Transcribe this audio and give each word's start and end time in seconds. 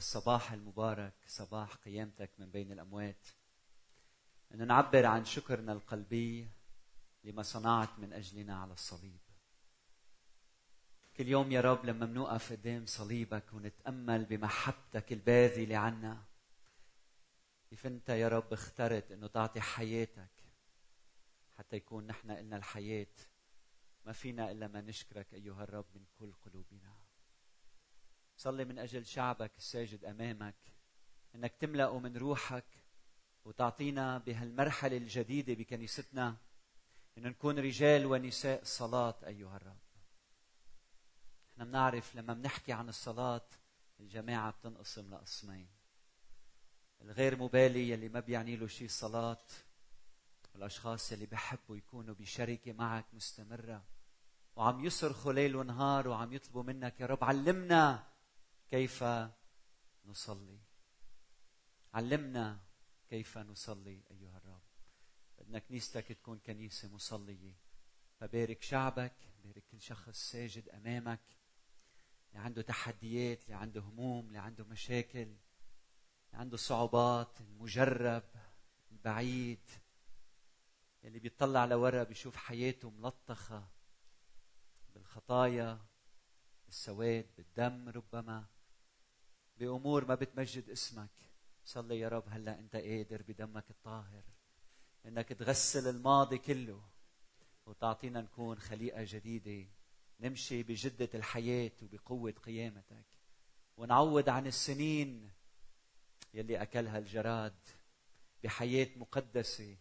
بالصباح 0.00 0.52
المبارك 0.52 1.14
صباح 1.26 1.74
قيامتك 1.74 2.30
من 2.38 2.50
بين 2.50 2.72
الأموات. 2.72 3.28
أن 4.54 4.66
نعبر 4.66 5.06
عن 5.06 5.24
شكرنا 5.24 5.72
القلبي 5.72 6.48
لما 7.24 7.42
صنعت 7.42 7.98
من 7.98 8.12
أجلنا 8.12 8.56
على 8.56 8.72
الصليب. 8.72 9.20
كل 11.16 11.28
يوم 11.28 11.52
يا 11.52 11.60
رب 11.60 11.84
لما 11.84 12.06
منوقف 12.06 12.52
قدام 12.52 12.86
صليبك 12.86 13.52
ونتأمل 13.52 14.24
بمحبتك 14.24 15.12
الباذلة 15.12 15.76
عنا 15.76 16.22
كيف 17.70 17.86
أنت 17.86 18.08
يا 18.08 18.28
رب 18.28 18.52
اخترت 18.52 19.12
أنه 19.12 19.26
تعطي 19.26 19.60
حياتك 19.60 20.44
حتى 21.58 21.76
يكون 21.76 22.06
نحن 22.06 22.30
إلنا 22.30 22.56
الحياة؟ 22.56 23.14
ما 24.06 24.12
فينا 24.12 24.50
إلا 24.50 24.68
ما 24.68 24.80
نشكرك 24.80 25.34
أيها 25.34 25.64
الرب 25.64 25.86
من 25.94 26.04
كل 26.18 26.32
قلوبنا. 26.32 26.99
صلي 28.40 28.64
من 28.64 28.78
أجل 28.78 29.06
شعبك 29.06 29.50
الساجد 29.58 30.04
أمامك 30.04 30.54
أنك 31.34 31.54
تملأه 31.60 31.98
من 31.98 32.16
روحك 32.16 32.64
وتعطينا 33.44 34.18
بهالمرحلة 34.18 34.96
الجديدة 34.96 35.54
بكنيستنا 35.54 36.36
أن 37.18 37.22
نكون 37.22 37.58
رجال 37.58 38.06
ونساء 38.06 38.64
صلاة 38.64 39.14
أيها 39.26 39.56
الرب. 39.56 39.76
إحنا 41.52 41.64
بنعرف 41.64 42.16
لما 42.16 42.34
بنحكي 42.34 42.72
عن 42.72 42.88
الصلاة 42.88 43.46
الجماعة 44.00 44.50
بتنقسم 44.50 45.14
لقسمين. 45.14 45.68
الغير 47.02 47.36
مبالي 47.36 47.90
يلي 47.90 48.08
ما 48.08 48.20
بيعني 48.20 48.56
له 48.56 48.66
شيء 48.66 48.88
صلاة 48.88 49.46
والأشخاص 50.54 51.12
اللي 51.12 51.26
بحبوا 51.26 51.76
يكونوا 51.76 52.14
بشركة 52.14 52.72
معك 52.72 53.04
مستمرة 53.12 53.82
وعم 54.56 54.84
يصرخوا 54.84 55.32
ليل 55.32 55.56
ونهار 55.56 56.08
وعم 56.08 56.32
يطلبوا 56.32 56.62
منك 56.62 57.00
يا 57.00 57.06
رب 57.06 57.24
علمنا 57.24 58.09
كيف 58.70 59.04
نصلي؟ 60.04 60.58
علمنا 61.94 62.60
كيف 63.08 63.38
نصلي 63.38 64.02
أيها 64.10 64.36
الرب. 64.36 64.62
بدنا 65.38 65.58
كنيستك 65.58 66.12
تكون 66.12 66.38
كنيسة 66.38 66.88
مصلية. 66.88 67.54
فبارك 68.20 68.62
شعبك 68.62 69.12
بارك 69.44 69.64
كل 69.70 69.80
شخص 69.80 70.30
ساجد 70.30 70.68
أمامك. 70.68 71.20
اللي 72.28 72.44
عنده 72.44 72.62
تحديات 72.62 73.44
اللي 73.44 73.54
عنده 73.54 73.80
هموم 73.80 74.26
اللي 74.26 74.38
عنده 74.38 74.64
مشاكل 74.64 75.18
اللي 75.18 75.38
عنده 76.32 76.56
صعوبات 76.56 77.40
المجرب 77.40 78.24
البعيد. 78.92 79.70
اللي 81.04 81.18
بيطلع 81.18 81.64
لورا 81.64 82.02
بيشوف 82.04 82.36
حياته 82.36 82.90
ملطخة 82.90 83.68
بالخطايا 84.94 85.78
بالسواد 86.66 87.26
بالدم 87.36 87.88
ربما. 87.88 88.46
بأمور 89.60 90.04
ما 90.04 90.14
بتمجد 90.14 90.70
اسمك. 90.70 91.10
صلي 91.64 92.00
يا 92.00 92.08
رب 92.08 92.24
هلا 92.28 92.58
أنت 92.58 92.76
قادر 92.76 93.22
بدمك 93.22 93.70
الطاهر 93.70 94.22
إنك 95.06 95.28
تغسل 95.28 95.88
الماضي 95.88 96.38
كله 96.38 96.82
وتعطينا 97.66 98.20
نكون 98.20 98.58
خليقة 98.58 99.04
جديدة 99.04 99.68
نمشي 100.20 100.62
بجدة 100.62 101.08
الحياة 101.14 101.72
وبقوة 101.82 102.34
قيامتك 102.42 103.04
ونعوض 103.76 104.28
عن 104.28 104.46
السنين 104.46 105.30
يلي 106.34 106.62
أكلها 106.62 106.98
الجراد 106.98 107.58
بحياة 108.44 108.88
مقدسة 108.96 109.76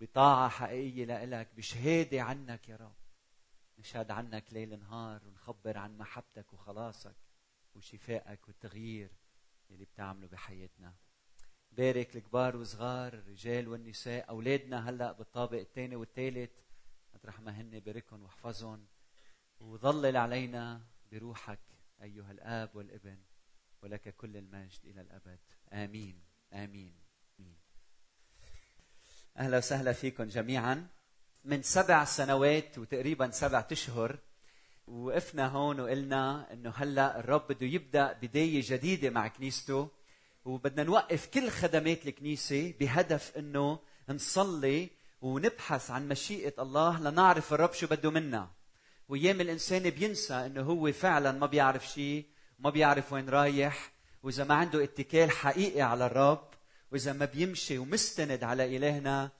بطاعة 0.00 0.48
حقيقية 0.48 1.04
لإلك 1.04 1.48
بشهادة 1.56 2.22
عنك 2.22 2.68
يا 2.68 2.76
رب. 2.76 2.94
نشهد 3.78 4.10
عنك 4.10 4.44
ليل 4.52 4.78
نهار 4.78 5.26
ونخبر 5.26 5.78
عن 5.78 5.98
محبتك 5.98 6.52
وخلاصك. 6.52 7.23
وشفائك 7.76 8.48
والتغيير 8.48 9.10
اللي 9.70 9.84
بتعمله 9.84 10.28
بحياتنا. 10.28 10.94
بارك 11.72 12.16
الكبار 12.16 12.56
والصغار 12.56 13.14
الرجال 13.14 13.68
والنساء 13.68 14.28
أولادنا 14.28 14.90
هلأ 14.90 15.12
بالطابق 15.12 15.58
الثاني 15.58 15.96
والثالث 15.96 16.50
مطرح 17.14 17.40
ما 17.40 17.60
هن 17.60 17.80
باركهم 17.80 18.22
واحفظهم. 18.22 18.86
وظلل 19.60 20.16
علينا 20.16 20.80
بروحك 21.12 21.58
أيها 22.02 22.30
الآب 22.30 22.76
والابن 22.76 23.18
ولك 23.82 24.16
كل 24.16 24.36
المجد 24.36 24.80
إلى 24.84 25.00
الأبد. 25.00 25.38
آمين. 25.72 26.22
آمين. 26.52 26.94
آمين. 27.40 27.56
أهلا 29.36 29.58
وسهلا 29.58 29.92
فيكم 29.92 30.24
جميعا. 30.24 30.88
من 31.44 31.62
سبع 31.62 32.04
سنوات 32.04 32.78
وتقريبا 32.78 33.30
سبعة 33.30 33.68
أشهر 33.72 34.18
وقفنا 34.86 35.46
هون 35.46 35.80
وقلنا 35.80 36.52
إنه 36.52 36.72
هلأ 36.76 37.20
الرب 37.20 37.52
بده 37.52 37.66
يبدأ 37.66 38.12
بداية 38.12 38.62
جديدة 38.64 39.10
مع 39.10 39.28
كنيسته. 39.28 39.88
وبدنا 40.44 40.82
نوقف 40.82 41.26
كل 41.26 41.50
خدمات 41.50 42.06
الكنيسة 42.06 42.74
بهدف 42.80 43.36
إنه 43.36 43.78
نصلي 44.08 44.90
ونبحث 45.20 45.90
عن 45.90 46.08
مشيئة 46.08 46.62
الله 46.62 47.00
لنعرف 47.00 47.52
الرب 47.52 47.72
شو 47.72 47.86
بده 47.86 48.10
منا. 48.10 48.50
وأيام 49.08 49.40
الإنسان 49.40 49.90
بينسى 49.90 50.34
إنه 50.34 50.62
هو 50.62 50.92
فعلا 50.92 51.32
ما 51.32 51.46
بيعرف 51.46 51.88
شيء 51.88 52.26
ما 52.58 52.70
بيعرف 52.70 53.12
وين 53.12 53.28
رايح. 53.28 53.92
وإذا 54.22 54.44
ما 54.44 54.54
عنده 54.54 54.84
اتكال 54.84 55.30
حقيقي 55.30 55.82
على 55.82 56.06
الرب 56.06 56.48
وإذا 56.92 57.12
ما 57.12 57.24
بيمشي 57.24 57.78
ومستند 57.78 58.44
على 58.44 58.76
إلهنا 58.76 59.30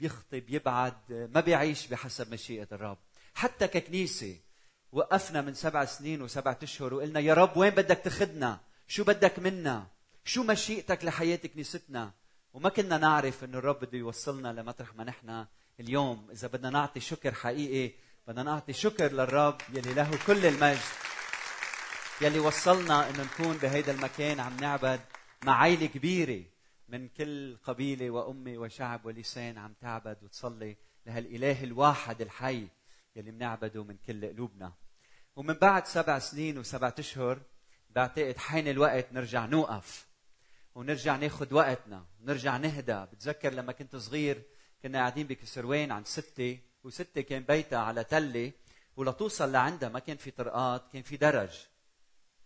بيخطي 0.00 0.40
بيبعد 0.40 1.28
ما 1.34 1.40
بيعيش 1.40 1.86
بحسب 1.86 2.32
مشيئة 2.32 2.68
الرب. 2.72 2.98
حتى 3.34 3.68
ككنيسة 3.68 4.36
وقفنا 4.94 5.40
من 5.40 5.54
سبع 5.54 5.84
سنين 5.84 6.22
وسبعة 6.22 6.58
أشهر 6.62 6.94
وقلنا 6.94 7.20
يا 7.20 7.34
رب 7.34 7.56
وين 7.56 7.70
بدك 7.70 8.00
تاخذنا 8.04 8.60
شو 8.86 9.04
بدك 9.04 9.38
منا؟ 9.38 9.86
شو 10.24 10.42
مشيئتك 10.42 11.04
لحياة 11.04 11.36
كنيستنا؟ 11.36 12.12
وما 12.52 12.68
كنا 12.68 12.98
نعرف 12.98 13.44
إنه 13.44 13.58
الرب 13.58 13.84
بده 13.84 13.98
يوصلنا 13.98 14.48
لمطرح 14.52 14.94
ما 14.94 15.04
نحن 15.04 15.46
اليوم. 15.80 16.28
إذا 16.30 16.48
بدنا 16.48 16.70
نعطي 16.70 17.00
شكر 17.00 17.34
حقيقي 17.34 17.94
بدنا 18.26 18.42
نعطي 18.42 18.72
شكر 18.72 19.12
للرب 19.12 19.56
يلي 19.72 19.94
له 19.94 20.10
كل 20.26 20.46
المجد 20.46 20.78
يلي 22.20 22.38
وصلنا 22.38 23.10
إنه 23.10 23.22
نكون 23.22 23.56
بهيدا 23.56 23.92
المكان 23.92 24.40
عم 24.40 24.56
نعبد 24.56 25.00
مع 25.44 25.62
عيلة 25.62 25.86
كبيرة 25.86 26.44
من 26.88 27.08
كل 27.08 27.56
قبيلة 27.64 28.10
وأمة 28.10 28.58
وشعب 28.58 29.06
ولسان 29.06 29.58
عم 29.58 29.74
تعبد 29.80 30.16
وتصلي 30.22 30.76
لهالإله 31.06 31.64
الواحد 31.64 32.20
الحي 32.20 32.68
يلي 33.16 33.30
بنعبده 33.30 33.84
من 33.84 33.96
كل 34.06 34.28
قلوبنا. 34.28 34.83
ومن 35.36 35.54
بعد 35.54 35.86
سبع 35.86 36.18
سنين 36.18 36.58
وسبعة 36.58 36.94
أشهر 36.98 37.40
بعتقد 37.90 38.38
حين 38.38 38.68
الوقت 38.68 39.12
نرجع 39.12 39.46
نوقف 39.46 40.06
ونرجع 40.74 41.16
ناخذ 41.16 41.54
وقتنا 41.54 42.06
ونرجع 42.20 42.56
نهدى. 42.56 43.06
بتذكر 43.12 43.52
لما 43.52 43.72
كنت 43.72 43.96
صغير 43.96 44.42
كنا 44.82 44.98
قاعدين 44.98 45.26
بكسروين 45.26 45.92
عند 45.92 46.06
ستي 46.06 46.60
وستي 46.84 47.22
كان 47.22 47.42
بيتها 47.42 47.78
على 47.78 48.04
تلة 48.04 48.52
ولتوصل 48.96 49.52
لعندها 49.52 49.88
ما 49.88 49.98
كان 49.98 50.16
في 50.16 50.30
طرقات 50.30 50.92
كان 50.92 51.02
في 51.02 51.16
درج. 51.16 51.58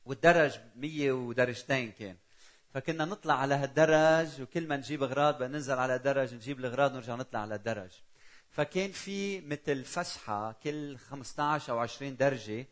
والدرج 0.05 0.59
مية 0.77 1.13
ودرجتين 1.13 1.93
كان. 1.93 2.17
فكنا 2.75 3.05
نطلع 3.05 3.35
على 3.35 3.55
هالدرج 3.55 4.43
وكل 4.43 4.67
ما 4.69 4.77
نجيب 4.77 5.03
أغراض 5.03 5.35
بدنا 5.35 5.49
ننزل 5.49 5.79
على 5.79 5.95
الدرج 5.95 6.35
نجيب 6.35 6.59
الأغراض 6.59 6.93
ونرجع 6.93 7.15
نطلع 7.15 7.41
على 7.41 7.55
الدرج. 7.55 7.91
فكان 8.51 8.93
في 8.93 9.41
مثل 9.41 9.85
فسحة 9.85 10.53
كل 10.53 10.99
15 10.99 11.73
أو 11.73 11.79
20 11.79 12.17
درجة 12.17 12.67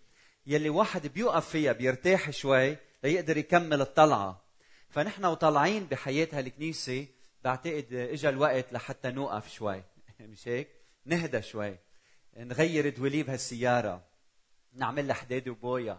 يلي 0.46 0.68
واحد 0.68 1.06
بيوقف 1.06 1.48
فيها 1.48 1.72
بيرتاح 1.72 2.30
شوي 2.30 2.76
ليقدر 3.04 3.36
يكمل 3.36 3.80
الطلعة. 3.80 4.42
فنحن 4.88 5.24
وطالعين 5.24 5.86
بحياة 5.86 6.28
هالكنيسة 6.32 7.06
بعتقد 7.44 7.86
اجى 7.92 8.28
الوقت 8.28 8.72
لحتى 8.72 9.10
نوقف 9.10 9.52
شوي. 9.52 9.82
مش 10.20 10.48
هيك؟ 10.48 10.68
نهدى 11.04 11.42
شوي. 11.42 11.78
نغير 12.36 12.88
دواليب 12.88 13.30
هالسيارة. 13.30 14.04
نعمل 14.72 15.12
حداد 15.12 15.48
وبويا. 15.48 15.98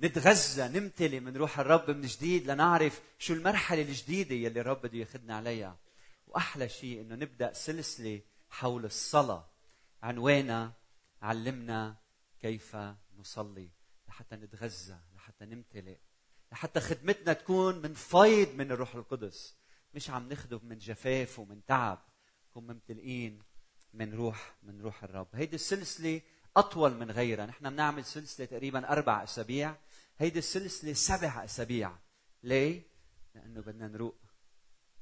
نتغذى 0.00 0.78
نمتلي 0.78 1.20
من 1.20 1.36
روح 1.36 1.58
الرب 1.58 1.90
من 1.90 2.02
جديد 2.02 2.50
لنعرف 2.50 3.00
شو 3.18 3.34
المرحلة 3.34 3.82
الجديدة 3.82 4.34
يلي 4.34 4.60
الرب 4.60 4.82
بده 4.82 4.98
ياخذنا 4.98 5.36
عليها. 5.36 5.76
وأحلى 6.26 6.68
شيء 6.68 7.00
إنه 7.00 7.14
نبدأ 7.14 7.52
سلسلة 7.52 8.20
حول 8.50 8.84
الصلاة. 8.84 9.50
عنوانها 10.02 10.72
علمنا 11.22 11.96
كيف 12.40 12.76
نصلي. 13.18 13.75
لحتى 14.16 14.36
نتغذى 14.36 14.98
لحتى 15.14 15.44
نمتلئ 15.44 15.98
لحتى 16.52 16.80
خدمتنا 16.80 17.32
تكون 17.32 17.82
من 17.82 17.94
فيض 17.94 18.54
من 18.54 18.72
الروح 18.72 18.94
القدس. 18.94 19.56
مش 19.94 20.10
عم 20.10 20.28
نخدم 20.28 20.60
من 20.62 20.78
جفاف 20.78 21.38
ومن 21.38 21.64
تعب 21.64 22.04
نكون 22.50 22.66
ممتلئين 22.66 23.42
من 23.94 24.14
روح 24.14 24.56
من 24.62 24.80
روح 24.80 25.04
الرب. 25.04 25.28
هيدي 25.34 25.56
السلسلة 25.56 26.20
أطول 26.56 26.94
من 26.94 27.10
غيرها. 27.10 27.46
نحن 27.46 27.70
بنعمل 27.70 28.04
سلسلة 28.04 28.46
تقريبا 28.46 28.88
أربع 28.88 29.22
أسابيع. 29.22 29.76
هيدي 30.18 30.38
السلسلة 30.38 30.92
سبع 30.92 31.44
أسابيع. 31.44 31.98
ليه؟ 32.42 32.82
لأنه 33.34 33.60
بدنا 33.60 33.88
نروق. 33.88 34.18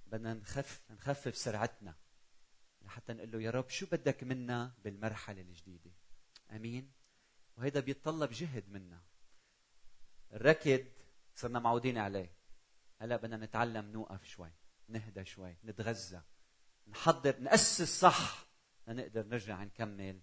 بدنا 0.06 0.34
نخف 0.34 0.82
نخفف 0.90 1.36
سرعتنا. 1.36 1.94
لحتى 2.82 3.12
نقول 3.12 3.32
له 3.32 3.42
يا 3.42 3.50
رب 3.50 3.68
شو 3.68 3.86
بدك 3.86 4.24
منا 4.24 4.74
بالمرحلة 4.84 5.40
الجديدة؟ 5.40 5.90
آمين. 6.50 7.03
وهذا 7.56 7.80
بيتطلب 7.80 8.30
جهد 8.30 8.68
منا. 8.68 9.02
الركض 10.32 10.84
صرنا 11.34 11.58
معودين 11.58 11.98
عليه. 11.98 12.32
هلا 13.00 13.16
بدنا 13.16 13.36
نتعلم 13.36 13.92
نوقف 13.92 14.24
شوي 14.24 14.50
نهدى 14.88 15.24
شوي 15.24 15.56
نتغذى 15.64 16.22
نحضر 16.86 17.38
نأسس 17.38 18.00
صح 18.00 18.46
لنقدر 18.88 19.26
نرجع 19.26 19.62
نكمل 19.62 20.20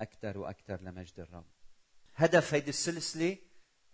أكثر 0.00 0.38
وأكثر 0.38 0.80
لمجد 0.80 1.20
الرب. 1.20 1.46
هدف 2.14 2.54
هيدي 2.54 2.70
السلسلة 2.70 3.36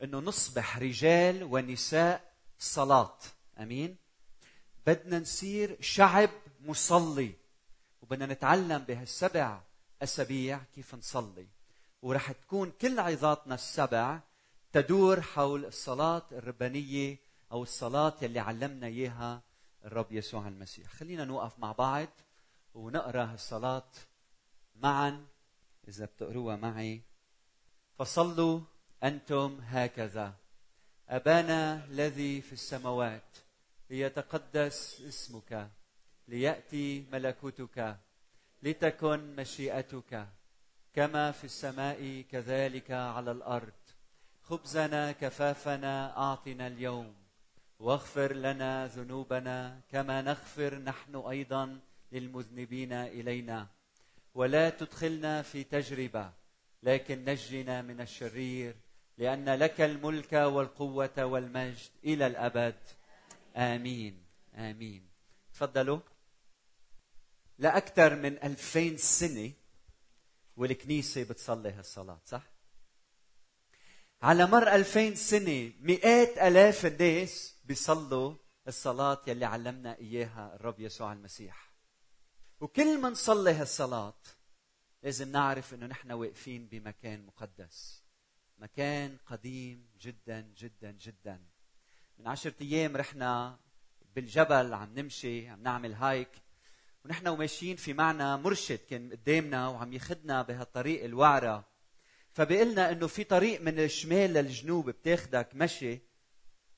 أنه 0.03 0.19
نصبح 0.19 0.79
رجال 0.79 1.43
ونساء 1.43 2.35
صلاة. 2.59 3.19
أمين؟ 3.59 3.97
بدنا 4.87 5.19
نصير 5.19 5.77
شعب 5.81 6.31
مصلي 6.61 7.35
وبدنا 8.03 8.27
نتعلم 8.27 8.79
بهالسبع 8.79 9.63
أسابيع 10.03 10.63
كيف 10.75 10.95
نصلي. 10.95 11.49
ورح 12.05 12.33
تكون 12.33 12.71
كل 12.81 13.01
عظاتنا 13.01 13.55
السبع 13.55 14.21
تدور 14.73 15.21
حول 15.21 15.65
الصلاة 15.65 16.23
الربانية 16.33 17.17
أو 17.53 17.63
الصلاة 17.63 18.15
يلي 18.23 18.39
علمنا 18.39 18.87
إياها 18.87 19.43
الرب 19.85 20.13
يسوع 20.13 20.49
المسيح. 20.49 20.89
خلينا 20.89 21.25
نوقف 21.25 21.59
مع 21.59 21.73
بعض 21.73 22.09
ونقرأ 22.75 23.35
الصلاة 23.35 23.91
معا. 24.77 25.27
إذا 25.89 26.05
بتقروها 26.05 26.57
معي. 26.57 27.03
فصلوا 27.99 28.61
أنتم 29.05 29.61
هكذا. 29.63 30.35
أبانا 31.09 31.85
الذي 31.85 32.41
في 32.41 32.53
السماوات 32.53 33.37
ليتقدس 33.91 35.01
اسمك 35.09 35.71
ليأتي 36.29 37.07
ملكوتك 37.13 37.97
لتكن 38.63 39.37
مشيئتك. 39.37 40.29
كما 40.95 41.33
في 41.33 41.45
السماء 41.45 42.25
كذلك 42.31 42.91
على 42.91 43.31
الأرض. 43.31 43.73
خبزنا 44.43 45.13
كفافنا 45.13 46.17
أعطنا 46.17 46.67
اليوم. 46.67 47.15
واغفر 47.79 48.33
لنا 48.33 48.87
ذنوبنا 48.87 49.81
كما 49.93 50.23
نغفر 50.23 50.79
نحن 50.79 51.17
أيضا 51.17 51.81
للمذنبين 52.13 52.93
إلينا. 52.93 53.67
ولا 54.35 54.71
تدخلنا 54.71 55.43
في 55.43 55.65
تجربة 55.65 56.33
لكن 56.83 57.25
نجنا 57.25 57.83
من 57.83 58.01
الشرير 58.01 58.77
لأن 59.19 59.49
لك 59.55 59.81
الملك 59.81 60.33
والقوة 60.33 61.25
والمجد 61.25 61.91
إلى 62.05 62.27
الأبد. 62.27 62.79
آمين. 63.57 64.25
آمين. 64.55 65.09
تفضلوا. 65.55 66.01
لأكثر 67.59 68.15
من 68.15 68.39
ألفين 68.45 68.97
سنة 68.97 69.53
والكنيسة 70.57 71.25
بتصلي 71.25 71.71
هالصلاة 71.71 72.21
صح؟ 72.25 72.43
على 74.23 74.47
مر 74.47 74.75
ألفين 74.75 75.15
سنة 75.15 75.73
مئات 75.81 76.39
ألاف 76.39 76.87
الناس 76.87 77.57
بيصلوا 77.65 78.35
الصلاة 78.69 79.23
يلي 79.27 79.45
علمنا 79.45 79.99
إياها 79.99 80.55
الرب 80.55 80.81
يسوع 80.81 81.13
المسيح. 81.13 81.71
وكل 82.61 83.01
ما 83.01 83.09
نصلي 83.09 83.53
هالصلاة 83.53 84.21
لازم 85.03 85.33
نعرف 85.33 85.75
إنه 85.75 85.87
نحن 85.87 86.13
واقفين 86.13 86.67
بمكان 86.67 87.27
مقدس 87.27 88.03
مكان 88.59 89.17
قديم 89.27 89.89
جدا 90.01 90.41
جدا 90.41 90.91
جدا. 90.91 91.45
من 92.19 92.27
عشرة 92.27 92.55
أيام 92.61 92.97
رحنا 92.97 93.59
بالجبل 94.15 94.75
عم 94.75 94.99
نمشي 94.99 95.49
عم 95.49 95.63
نعمل 95.63 95.95
هايك. 95.95 96.31
ونحن 97.05 97.29
وماشيين 97.29 97.77
في 97.77 97.93
معنا 97.93 98.37
مرشد 98.37 98.79
كان 98.91 99.11
قدامنا 99.11 99.69
وعم 99.69 99.93
ياخذنا 99.93 100.43
بهالطريق 100.43 101.05
الوعرة. 101.05 101.65
فبيقلنا 102.33 102.93
إنه 102.93 103.07
في 103.07 103.25
طريق 103.25 103.61
من 103.61 103.79
الشمال 103.79 104.33
للجنوب 104.33 104.91
بتاخدك 104.91 105.49
مشي 105.55 105.99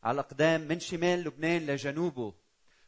على 0.02 0.14
الأقدام 0.14 0.60
من 0.60 0.80
شمال 0.80 1.24
لبنان 1.24 1.66
لجنوبه. 1.66 2.34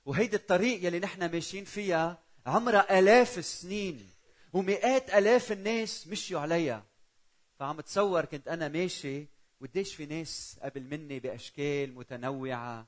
وهيدي 0.05 0.37
الطريق 0.37 0.87
يلي 0.87 0.99
نحن 0.99 1.33
ماشيين 1.33 1.65
فيها 1.65 2.19
عمرها 2.47 2.99
آلاف 2.99 3.39
السنين 3.39 4.11
ومئات 4.53 5.15
آلاف 5.15 5.53
الناس 5.53 6.09
مشيوا 6.09 6.41
عليها. 6.41 6.87
فعم 7.59 7.81
تصور 7.81 8.25
كنت 8.25 8.49
أنا 8.49 8.69
ماشي 8.69 9.27
وقديش 9.61 9.95
في 9.95 10.07
ناس 10.07 10.59
قبل 10.63 10.83
مني 10.83 11.21
بأشكال 11.21 11.95
متنوعة 11.95 12.87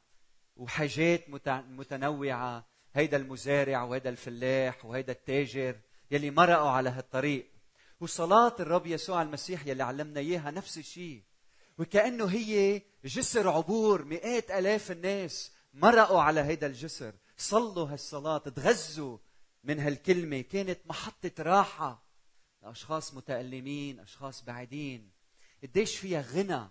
وحاجات 0.57 1.31
متنوعة. 1.69 2.71
هيدا 2.95 3.17
المزارع 3.17 3.83
وهيدا 3.83 4.11
الفلاح 4.11 4.85
وهيدا 4.85 5.13
التاجر 5.13 5.81
يلي 6.11 6.31
مرقوا 6.31 6.71
على 6.71 6.91
هالطريق. 6.91 7.51
وصلاة 8.01 8.57
الرب 8.61 8.87
يسوع 8.87 9.23
المسيح 9.23 9.67
يلي 9.67 9.83
علمنا 9.83 10.21
إياها 10.21 10.51
نفس 10.51 10.79
الشيء 10.79 11.23
وكأنه 11.79 12.27
هي 12.27 12.83
جسر 13.05 13.49
عبور 13.49 14.05
مئات 14.05 14.51
ألاف 14.51 14.91
الناس 14.91 15.53
مرقوا 15.75 16.21
على 16.21 16.41
هيدا 16.41 16.67
الجسر. 16.67 17.15
صلوا 17.37 17.89
هالصلاة 17.89 18.39
تغذوا 18.39 19.19
من 19.65 19.81
هالكلمة. 19.81 20.41
كانت 20.41 20.79
محطة 20.87 21.33
راحة 21.39 22.05
لأشخاص 22.63 23.15
متألمين 23.15 24.01
أشخاص 24.01 24.45
بعيدين. 24.45 25.11
قديش 25.63 25.97
فيها 25.97 26.21
غنى 26.21 26.69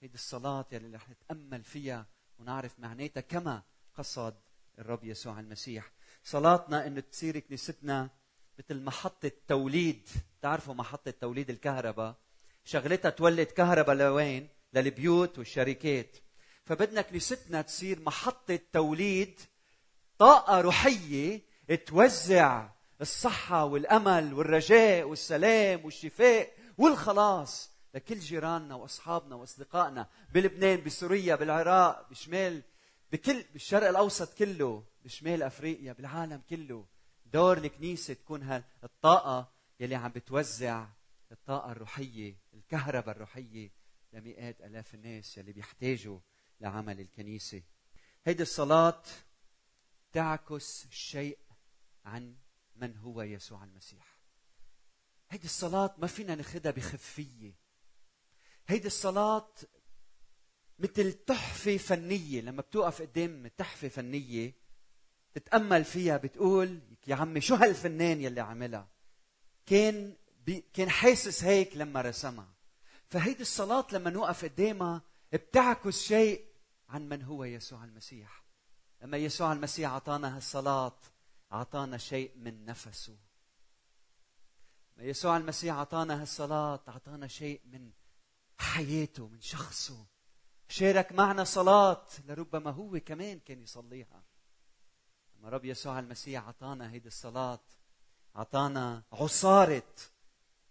هيدي 0.00 0.14
الصلاة 0.14 0.66
يلي 0.72 0.96
رح 0.96 1.08
نتأمل 1.08 1.64
فيها 1.64 2.06
ونعرف 2.38 2.78
معناتها 2.78 3.20
كما 3.20 3.62
قصد 3.98 4.34
الرب 4.78 5.04
يسوع 5.04 5.40
المسيح. 5.40 5.92
صلاتنا 6.24 6.86
إنه 6.86 7.00
تصير 7.00 7.38
كنيستنا 7.38 8.10
مثل 8.58 8.82
محطة 8.82 9.32
توليد. 9.48 10.08
تعرفوا 10.42 10.74
محطة 10.74 11.10
توليد 11.10 11.50
الكهرباء؟ 11.50 12.16
شغلتها 12.64 13.10
تولد 13.10 13.46
كهرباء 13.46 13.96
لوين؟ 13.96 14.48
للبيوت 14.74 15.38
والشركات. 15.38 16.16
فبدنا 16.64 17.02
كنيستنا 17.02 17.62
تصير 17.62 18.00
محطة 18.00 18.58
توليد 18.72 19.40
طاقة 20.18 20.60
روحية 20.60 21.42
توزع 21.86 22.68
الصحة 23.00 23.64
والأمل 23.64 24.34
والرجاء 24.34 25.04
والسلام 25.04 25.84
والشفاء 25.84 26.52
والخلاص 26.78 27.70
لكل 27.94 28.18
جيراننا 28.18 28.74
وأصحابنا 28.74 29.34
وأصدقائنا. 29.34 30.08
بلبنان 30.34 30.84
بسوريا 30.84 31.34
بالعراق 31.34 32.10
بشمال 32.10 32.62
بكل 33.12 33.42
بالشرق 33.52 33.88
الأوسط 33.88 34.34
كله 34.38 34.84
بشمال 35.04 35.42
أفريقيا 35.42 35.92
بالعالم 35.92 36.42
كله 36.50 36.86
دور 37.26 37.58
الكنيسة 37.58 38.14
تكون 38.14 38.42
هالطاقة 38.42 39.52
يلي 39.80 39.94
عم 39.94 40.10
بتوزع 40.10 40.88
الطاقة 41.32 41.72
الروحية 41.72 42.36
الكهرباء 42.54 43.14
الروحية 43.14 43.70
لمئات 44.12 44.60
آلاف 44.60 44.94
الناس 44.94 45.38
يلي 45.38 45.52
بيحتاجوا 45.52 46.18
لعمل 46.60 47.00
الكنيسة. 47.00 47.62
هيدي 48.24 48.42
الصلاة 48.42 49.02
تعكس 50.12 50.86
شيء 50.90 51.38
عن 52.04 52.36
من 52.76 52.96
هو 52.96 53.22
يسوع 53.22 53.64
المسيح. 53.64 54.16
هيدي 55.30 55.44
الصلاة 55.44 55.94
ما 55.98 56.06
فينا 56.06 56.34
ناخدها 56.34 56.72
بخفية. 56.72 57.54
هيدي 58.68 58.86
الصلاة 58.86 59.52
مثل 60.80 61.12
تحفة 61.12 61.76
فنية 61.76 62.40
لما 62.40 62.62
بتوقف 62.62 63.02
قدام 63.02 63.46
تحفة 63.46 63.88
فنية 63.88 64.54
تتأمل 65.34 65.84
فيها 65.84 66.16
بتقول 66.16 66.80
يا 67.06 67.14
عمي 67.14 67.40
شو 67.40 67.54
هالفنان 67.54 68.20
يلي 68.20 68.40
عملها؟ 68.40 68.88
كان 69.66 70.16
بي 70.46 70.64
كان 70.74 70.90
حاسس 70.90 71.44
هيك 71.44 71.76
لما 71.76 72.00
رسمها. 72.00 72.48
فهيدي 73.08 73.42
الصلاة 73.42 73.86
لما 73.92 74.10
نوقف 74.10 74.44
قدامها 74.44 75.02
بتعكس 75.32 76.02
شيء 76.02 76.44
عن 76.88 77.08
من 77.08 77.22
هو 77.22 77.44
يسوع 77.44 77.84
المسيح. 77.84 78.44
لما 79.02 79.16
يسوع 79.16 79.52
المسيح 79.52 79.90
أعطانا 79.90 80.36
هالصلاة 80.36 80.98
أعطانا 81.52 81.98
شيء 81.98 82.32
من 82.36 82.64
نفسه. 82.64 83.16
لما 84.96 85.06
يسوع 85.08 85.36
المسيح 85.36 85.74
أعطانا 85.74 86.22
هالصلاة 86.22 86.80
أعطانا 86.88 87.26
شيء 87.26 87.60
من 87.64 87.90
حياته 88.58 89.28
من 89.28 89.40
شخصه. 89.40 90.09
شارك 90.70 91.12
معنا 91.12 91.44
صلاة 91.44 92.06
لربما 92.26 92.70
هو 92.70 93.00
كمان 93.00 93.38
كان 93.38 93.62
يصليها. 93.62 94.22
لما 95.36 95.48
رب 95.48 95.64
يسوع 95.64 95.98
المسيح 95.98 96.44
أعطانا 96.44 96.92
هيدي 96.92 97.08
الصلاة 97.08 97.60
أعطانا 98.36 99.02
عصارة 99.12 99.92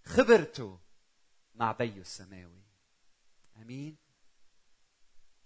خبرته 0.06 0.80
مع 1.56 1.72
بيه 1.72 2.02
السماوي. 2.02 2.62
أمين. 3.58 3.98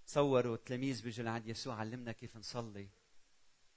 تصوروا 0.08 0.56
التلاميذ 0.56 1.04
بيجوا 1.04 1.26
لعند 1.26 1.48
يسوع 1.48 1.76
علمنا 1.76 2.12
كيف 2.12 2.38
نصلي. 2.38 2.88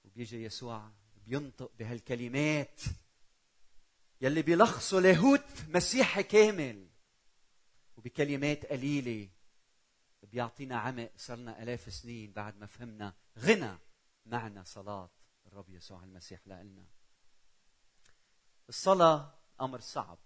وبيجي 0.05 0.43
يسوع 0.43 0.91
بينطق 1.25 1.71
بهالكلمات 1.79 2.81
يلي 4.21 4.41
بيلخصوا 4.41 5.01
لاهوت 5.01 5.45
مسيحي 5.67 6.23
كامل. 6.23 6.87
وبكلمات 7.97 8.65
قليلة 8.65 9.29
بيعطينا 10.23 10.77
عمق 10.77 11.11
صرنا 11.17 11.63
آلاف 11.63 11.93
سنين 11.93 12.31
بعد 12.31 12.57
ما 12.57 12.65
فهمنا 12.65 13.13
غنى 13.39 13.77
معنى 14.25 14.65
صلاة 14.65 15.09
الرب 15.47 15.69
يسوع 15.69 16.03
المسيح 16.03 16.47
لنا. 16.47 16.85
الصلاة 18.69 19.33
أمر 19.61 19.79
صعب. 19.79 20.17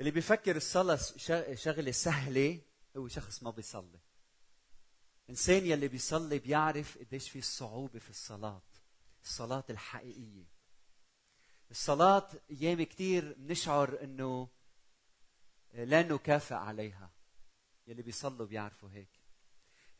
اللي 0.00 0.10
بيفكر 0.10 0.56
الصلاة 0.56 0.98
شغلة 1.54 1.90
سهلة 1.90 2.60
هو 2.96 3.08
شخص 3.08 3.42
ما 3.42 3.50
بيصلي. 3.50 4.00
الانسان 5.24 5.66
يلي 5.66 5.88
بيصلي 5.88 6.38
بيعرف 6.38 6.98
قديش 6.98 7.30
في 7.30 7.40
صعوبة 7.40 7.98
في 7.98 8.10
الصلاة 8.10 8.62
الصلاة 9.22 9.64
الحقيقية. 9.70 10.44
الصلاة 11.70 12.28
أيام 12.50 12.82
كثير 12.82 13.34
بنشعر 13.38 14.02
إنه 14.02 14.48
لا 15.72 16.02
نكافئ 16.02 16.54
عليها. 16.54 17.10
يلي 17.86 18.02
بيصلوا 18.02 18.46
بيعرفوا 18.46 18.90
هيك. 18.90 19.20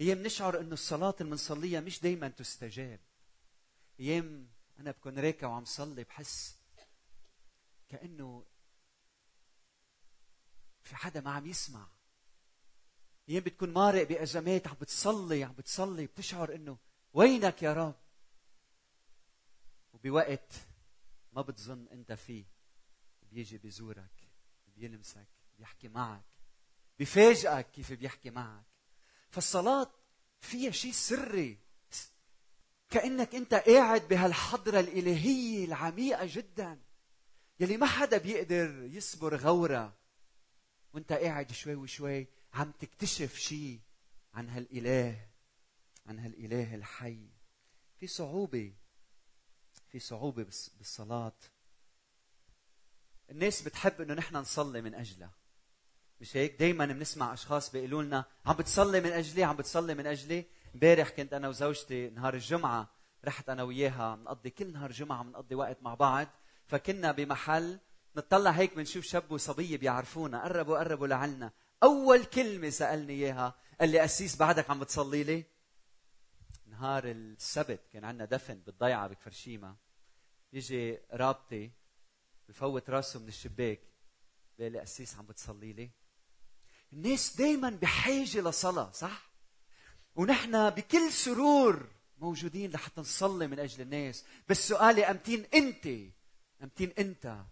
أيام 0.00 0.18
بنشعر 0.18 0.60
إنه 0.60 0.72
الصلاة 0.72 1.14
اللي 1.20 1.30
بنصليها 1.30 1.80
مش 1.80 2.00
دائما 2.00 2.28
تستجاب. 2.28 3.00
أيام 4.00 4.48
أنا 4.78 4.90
بكون 4.90 5.18
راكع 5.18 5.46
وعم 5.46 5.64
صلي 5.64 6.04
بحس 6.04 6.56
كأنه 7.88 8.46
في 10.82 10.96
حدا 10.96 11.20
ما 11.20 11.30
عم 11.30 11.46
يسمع. 11.46 11.88
أيام 13.28 13.42
بتكون 13.42 13.72
مارق 13.72 14.08
بأزمات 14.08 14.68
عم 14.68 14.74
بتصلي 14.80 15.44
عم 15.44 15.52
بتصلي 15.52 16.06
بتشعر 16.06 16.54
إنه 16.54 16.78
وينك 17.12 17.62
يا 17.62 17.72
رب؟ 17.72 17.94
وبوقت 19.92 20.52
ما 21.32 21.42
بتظن 21.42 21.88
إنت 21.92 22.12
فيه. 22.12 22.44
بيجي 23.22 23.58
بيزورك 23.58 24.28
بيلمسك 24.76 25.28
بيحكي 25.58 25.88
معك. 25.88 26.33
بفاجئك 26.98 27.70
كيف 27.70 27.92
بيحكي 27.92 28.30
معك. 28.30 28.64
فالصلاة 29.30 29.90
فيها 30.40 30.70
شيء 30.70 30.92
سري. 30.92 31.58
كأنك 32.90 33.34
أنت 33.34 33.54
قاعد 33.54 34.08
بهالحضرة 34.08 34.80
الإلهية 34.80 35.64
العميقة 35.64 36.26
جدا 36.30 36.80
يلي 37.60 37.76
ما 37.76 37.86
حدا 37.86 38.18
بيقدر 38.18 38.88
يصبر 38.92 39.36
غورة. 39.36 39.96
وأنت 40.92 41.12
قاعد 41.12 41.52
شوي 41.52 41.74
وشوي 41.74 42.26
عم 42.54 42.70
تكتشف 42.70 43.36
شيء 43.36 43.80
عن 44.34 44.48
هالإله 44.48 45.28
عن 46.06 46.18
هالإله 46.18 46.74
الحي. 46.74 47.28
في 48.00 48.06
صعوبة 48.06 48.72
في 49.88 49.98
صعوبة 49.98 50.42
بالصلاة. 50.78 51.36
الناس 53.30 53.62
بتحب 53.62 54.00
إنه 54.00 54.14
نحن 54.14 54.36
نصلي 54.36 54.82
من 54.82 54.94
أجلها. 54.94 55.32
مش 56.20 56.36
هيك؟ 56.36 56.58
دائما 56.58 56.86
بنسمع 56.86 57.32
أشخاص 57.32 57.72
بيقولوا 57.72 58.02
لنا 58.02 58.24
عم 58.46 58.56
بتصلي 58.56 59.00
من 59.00 59.12
أجلي 59.12 59.44
عم 59.44 59.56
بتصلي 59.56 59.94
من 59.94 60.06
أجلي. 60.06 60.46
امبارح 60.74 61.08
كنت 61.08 61.34
أنا 61.34 61.48
وزوجتي 61.48 62.10
نهار 62.10 62.34
الجمعة 62.34 62.90
رحت 63.24 63.48
أنا 63.48 63.62
وياها 63.62 64.14
بنقضي 64.14 64.50
كل 64.50 64.72
نهار 64.72 64.92
جمعة 64.92 65.24
بنقضي 65.24 65.54
وقت 65.54 65.82
مع 65.82 65.94
بعض. 65.94 66.28
فكنا 66.66 67.12
بمحل 67.12 67.78
نطلع 68.16 68.50
هيك 68.50 68.76
بنشوف 68.76 69.04
شاب 69.04 69.32
وصبية 69.32 69.76
بيعرفونا 69.76 70.44
قربوا 70.44 70.78
قربوا 70.78 71.06
لعنا 71.06 71.52
أول 71.82 72.24
كلمة 72.24 72.70
سألني 72.70 73.12
إياها 73.12 73.54
قال 73.80 73.88
لي 73.88 74.04
أسيس 74.04 74.36
بعدك 74.36 74.70
عم 74.70 74.80
بتصلي 74.80 75.24
لي؟ 75.24 75.44
نهار 76.66 77.04
السبت 77.04 77.80
كان 77.92 78.04
عندنا 78.04 78.24
دفن 78.24 78.54
بالضيعة 78.54 79.08
بكفرشيما. 79.08 79.76
يجي 80.52 80.98
رابطي 81.12 81.70
بفوت 82.48 82.90
راسه 82.90 83.20
من 83.20 83.28
الشباك 83.28 83.80
بيقول 84.58 84.72
لي 84.72 84.82
أسيس 84.82 85.16
عم 85.16 85.26
بتصلي 85.26 85.72
لي؟ 85.72 85.90
الناس 86.94 87.36
دائما 87.36 87.70
بحاجة 87.70 88.40
لصلاة 88.40 88.90
صح؟ 88.90 89.30
ونحن 90.16 90.70
بكل 90.70 91.12
سرور 91.12 91.88
موجودين 92.18 92.70
لحتى 92.70 93.00
نصلي 93.00 93.46
من 93.46 93.58
أجل 93.58 93.82
الناس. 93.82 94.24
بس 94.48 94.68
سؤالي 94.68 95.04
أمتين 95.04 95.46
أنت؟ 95.54 95.88
أمتين 96.62 96.92
أنت 96.98 97.44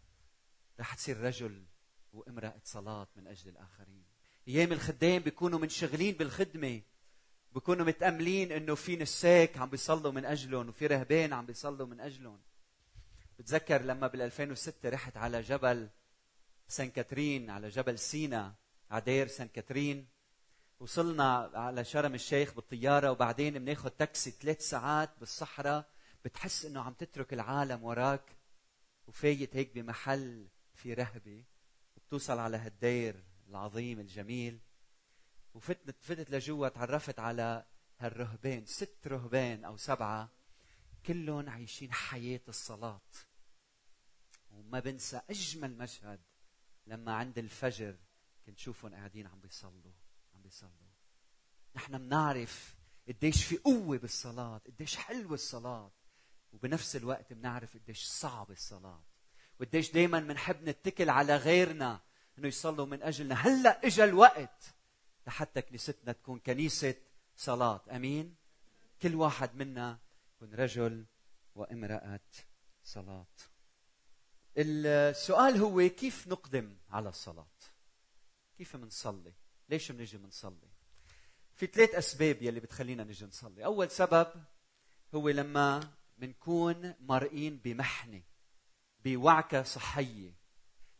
رح 0.80 0.94
تصير 0.94 1.20
رجل 1.20 1.64
وامرأة 2.12 2.60
صلاة 2.64 3.08
من 3.16 3.26
أجل 3.26 3.48
الآخرين. 3.48 4.04
أيام 4.48 4.72
الخدام 4.72 5.22
بيكونوا 5.22 5.58
منشغلين 5.58 6.14
بالخدمة 6.14 6.80
بيكونوا 7.52 7.86
متأملين 7.86 8.52
إنه 8.52 8.74
في 8.74 8.96
نساك 8.96 9.58
عم 9.58 9.70
بيصلوا 9.70 10.12
من 10.12 10.24
أجلهم 10.24 10.68
وفي 10.68 10.86
رهبان 10.86 11.32
عم 11.32 11.46
بيصلوا 11.46 11.86
من 11.86 12.00
أجلهم. 12.00 12.40
بتذكر 13.38 13.82
لما 13.82 14.06
بال 14.06 14.22
2006 14.22 14.88
رحت 14.88 15.16
على 15.16 15.40
جبل 15.40 15.88
سان 16.68 16.90
كاترين 16.90 17.50
على 17.50 17.68
جبل 17.68 17.98
سينا. 17.98 18.61
عدير 18.92 19.26
سان 19.26 19.48
كاترين. 19.48 20.08
وصلنا 20.80 21.50
على 21.54 21.84
شرم 21.84 22.14
الشيخ 22.14 22.54
بالطيارة 22.54 23.10
وبعدين 23.10 23.58
بناخذ 23.58 23.88
تاكسي 23.88 24.30
ثلاث 24.30 24.60
ساعات 24.60 25.10
بالصحراء. 25.18 25.88
بتحس 26.24 26.64
إنه 26.64 26.80
عم 26.80 26.92
تترك 26.92 27.32
العالم 27.32 27.84
وراك. 27.84 28.36
وفايت 29.06 29.56
هيك 29.56 29.74
بمحل 29.74 30.48
في 30.74 30.94
رهبة. 30.94 31.44
وبتوصل 31.96 32.38
على 32.38 32.56
هالدير 32.56 33.24
العظيم 33.48 34.00
الجميل. 34.00 34.60
وفتت 35.54 35.96
فتت 36.00 36.30
لجوا 36.30 36.68
تعرفت 36.68 37.18
على 37.18 37.64
هالرهبان 37.98 38.66
ست 38.66 39.06
رهبان 39.06 39.64
أو 39.64 39.76
سبعة. 39.76 40.28
كلهم 41.06 41.50
عايشين 41.50 41.92
حياة 41.92 42.40
الصلاة. 42.48 43.00
وما 44.50 44.80
بنسى 44.80 45.20
أجمل 45.30 45.78
مشهد 45.78 46.20
لما 46.86 47.14
عند 47.14 47.38
الفجر 47.38 47.96
كنت 48.46 48.58
شوفهم 48.58 48.94
قاعدين 48.94 49.26
عم 49.26 49.40
بيصلوا 49.40 49.92
عم 50.34 50.42
بيصلوا. 50.42 50.92
نحن 51.76 51.98
بنعرف 51.98 52.76
قديش 53.08 53.44
في 53.44 53.56
قوة 53.56 53.98
بالصلاة 53.98 54.58
قديش 54.58 54.96
حلوة 54.96 55.34
الصلاة. 55.34 55.92
وبنفس 56.52 56.96
الوقت 56.96 57.32
بنعرف 57.32 57.76
قديش 57.76 58.04
صعب 58.04 58.50
الصلاة. 58.50 59.04
وقديش 59.60 59.92
دايما 59.92 60.20
بنحب 60.20 60.68
نتكل 60.68 61.10
على 61.10 61.36
غيرنا 61.36 62.00
إنه 62.38 62.48
يصلوا 62.48 62.86
من 62.86 63.02
أجلنا. 63.02 63.34
هلأ 63.34 63.86
اجى 63.86 64.04
الوقت 64.04 64.74
لحتى 65.26 65.62
كنيستنا 65.62 66.12
تكون 66.12 66.38
كنيسة 66.38 66.94
صلاة. 67.36 67.80
أمين؟ 67.90 68.36
كل 69.02 69.14
واحد 69.14 69.54
منا 69.54 69.98
يكون 70.36 70.54
رجل 70.54 71.06
وامرأة 71.54 72.20
صلاة. 72.84 73.26
السؤال 74.56 75.56
هو 75.56 75.88
كيف 75.88 76.28
نقدم 76.28 76.76
على 76.90 77.08
الصلاة؟ 77.08 77.51
كيف 78.62 78.76
منصلي؟ 78.76 79.32
ليش 79.68 79.92
بنجي 79.92 80.18
منصلي؟ 80.18 80.68
في 81.54 81.66
ثلاث 81.66 81.94
أسباب 81.94 82.42
يلي 82.42 82.60
بتخلينا 82.60 83.04
نجي 83.04 83.24
نصلي. 83.24 83.64
أول 83.64 83.90
سبب 83.90 84.44
هو 85.14 85.28
لما 85.28 85.90
بنكون 86.18 86.94
مرئين 87.00 87.56
بمحنة 87.56 88.22
بوعكة 89.04 89.62
صحية. 89.62 90.34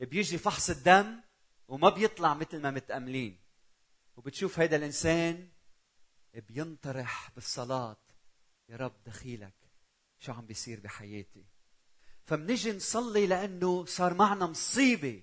بيجي 0.00 0.38
فحص 0.38 0.70
الدم 0.70 1.20
وما 1.68 1.88
بيطلع 1.88 2.34
مثل 2.34 2.60
ما 2.60 2.70
متأملين. 2.70 3.38
وبتشوف 4.16 4.58
هيدا 4.58 4.76
الإنسان 4.76 5.48
بينطرح 6.34 7.30
بالصلاة. 7.34 7.96
يا 8.68 8.76
رب 8.76 8.94
دخيلك 9.06 9.54
شو 10.18 10.32
عم 10.32 10.46
بيصير 10.46 10.80
بحياتي؟ 10.80 11.44
فبنجي 12.24 12.72
نصلي 12.72 13.26
لأنه 13.26 13.84
صار 13.84 14.14
معنا 14.14 14.46
مصيبة. 14.46 15.22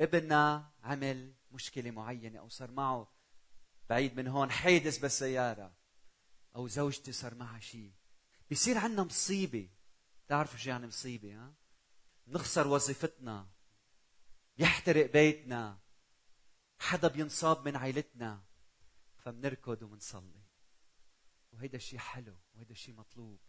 ابننا 0.00 0.70
عمل 0.82 1.34
مشكلة 1.52 1.90
معينة 1.90 2.38
أو 2.38 2.48
صار 2.48 2.70
معه 2.70 3.12
بعيد 3.88 4.16
من 4.16 4.28
هون 4.28 4.50
حادث 4.50 4.98
بالسيارة 4.98 5.74
أو 6.56 6.68
زوجتي 6.68 7.12
صار 7.12 7.34
معها 7.34 7.60
شيء 7.60 7.92
بيصير 8.50 8.78
عندنا 8.78 9.02
مصيبة. 9.02 9.68
بتعرفوا 10.26 10.58
شو 10.58 10.70
يعني 10.70 10.86
مصيبة 10.86 11.34
ها؟ 11.34 11.54
نخسر 12.26 12.68
وظيفتنا 12.68 13.48
يحترق 14.58 15.12
بيتنا 15.12 15.78
حدا 16.78 17.08
بينصاب 17.08 17.68
من 17.68 17.76
عائلتنا 17.76 18.42
فبنركض 19.18 19.82
وبنصلي. 19.82 20.42
وهيدا 21.52 21.76
الشيء 21.76 21.98
حلو 21.98 22.36
وهيدا 22.54 22.72
الشيء 22.72 22.94
مطلوب. 22.94 23.40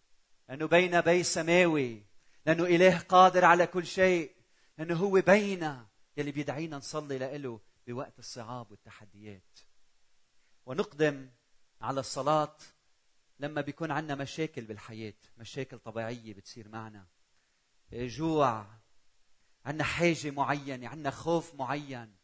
لأنه 0.50 0.65
بين 0.65 1.01
بي 1.01 1.24
سماوي 1.24 2.05
لأنه 2.46 2.63
إله 2.65 3.00
قادر 3.00 3.46
على 3.46 3.67
كل 3.67 3.86
شيء 3.86 4.36
لأنه 4.77 4.96
هو 4.96 5.22
بينا 5.22 5.90
يلي 6.18 6.32
بيدعينا 6.32 6.77
نصلي 6.77 7.18
لإله 7.18 7.60
بوقت 7.88 8.20
الصعاب 8.20 8.72
والتحديات. 8.72 9.60
ونقدم 10.65 11.30
على 11.82 12.00
الصلاة 12.00 12.58
لما 13.39 13.62
بيكون 13.62 13.91
عندنا 13.91 14.15
مشاكل 14.15 14.62
بالحياة 14.62 15.13
مشاكل 15.38 15.80
طبيعية 15.80 16.34
بتصير 16.34 16.70
معنا. 16.70 17.08
جوع 17.94 18.65
عندنا 19.65 19.84
حاجة 19.84 20.32
معينة 20.32 20.88
عندنا 20.88 21.12
خوف 21.12 21.56
معين 21.56 22.15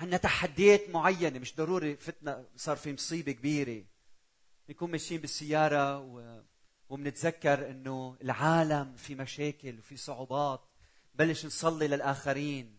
عندنا 0.00 0.16
تحديات 0.16 0.90
معينة 0.90 1.38
مش 1.38 1.56
ضروري 1.56 1.96
فتنا 1.96 2.46
صار 2.56 2.76
في 2.76 2.92
مصيبة 2.92 3.32
كبيرة. 3.32 3.84
نكون 4.68 4.90
ماشيين 4.90 5.20
بالسيارة 5.20 5.98
و... 5.98 6.42
وبنتذكر 6.88 7.70
إنه 7.70 8.16
العالم 8.22 8.96
في 8.96 9.14
مشاكل 9.14 9.78
وفي 9.78 9.96
صعوبات. 9.96 10.71
بلش 11.14 11.46
نصلي 11.46 11.88
للآخرين. 11.88 12.78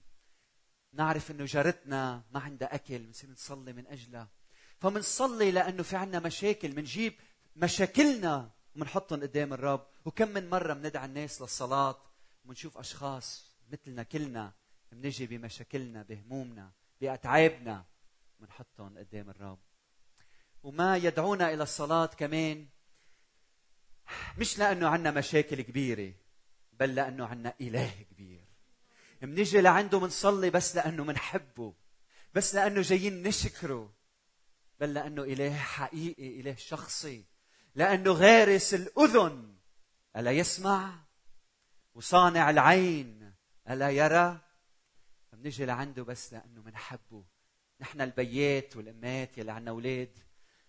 نعرف 0.93 1.31
إنه 1.31 1.45
جارتنا 1.45 2.23
ما 2.31 2.39
عندها 2.39 2.75
أكل 2.75 2.99
بنصير 2.99 3.29
نصلي 3.29 3.73
من 3.73 3.87
أجلها. 3.87 4.27
فمنصلي 4.79 5.51
لأنه 5.51 5.83
في 5.83 5.95
عنا 5.95 6.19
مشاكل 6.19 6.71
بنجيب 6.71 7.13
مشاكلنا 7.55 8.51
وبنحطهم 8.75 9.21
قدام 9.21 9.53
الرب. 9.53 9.87
وكم 10.05 10.27
من 10.27 10.49
مرة 10.49 10.73
بندعي 10.73 11.05
الناس 11.05 11.41
للصلاة 11.41 11.97
وبنشوف 12.45 12.77
أشخاص 12.77 13.51
مثلنا 13.71 14.03
كلنا 14.03 14.53
بنجي 14.91 15.25
بمشاكلنا 15.27 16.03
بهمومنا 16.03 16.71
بأتعابنا 17.01 17.85
بنحطهم 18.39 18.97
قدام 18.97 19.29
الرب. 19.29 19.59
وما 20.63 20.97
يدعونا 20.97 21.53
إلى 21.53 21.63
الصلاة 21.63 22.05
كمان 22.05 22.67
مش 24.37 24.59
لأنه 24.59 24.87
عندنا 24.87 25.11
مشاكل 25.11 25.61
كبيرة. 25.61 26.13
بل 26.79 26.95
لأنه 26.95 27.25
عندنا 27.25 27.53
إله 27.61 27.91
كبير. 28.11 28.43
منيجي 29.21 29.61
لعنده 29.61 29.99
منصلي 29.99 30.49
بس 30.49 30.75
لأنه 30.75 31.03
منحبه 31.03 31.73
بس 32.33 32.55
لأنه 32.55 32.81
جايين 32.81 33.23
نشكره 33.23 33.93
بل 34.79 34.93
لأنه 34.93 35.23
إله 35.23 35.55
حقيقي 35.55 36.39
إله 36.39 36.55
شخصي 36.55 37.25
لأنه 37.75 38.11
غارس 38.11 38.73
الأذن. 38.73 39.55
ألا 40.15 40.31
يسمع؟ 40.31 40.99
وصانع 41.95 42.49
العين. 42.49 43.33
ألا 43.69 43.89
يرى؟ 43.89 44.39
بنيجي 45.33 45.65
لعنده 45.65 46.03
بس 46.03 46.33
لأنه 46.33 46.61
منحبه. 46.61 47.23
نحن 47.81 48.01
البيات 48.01 48.75
والأمات 48.75 49.37
يلي 49.37 49.51
عنا 49.51 49.71
أولاد 49.71 50.19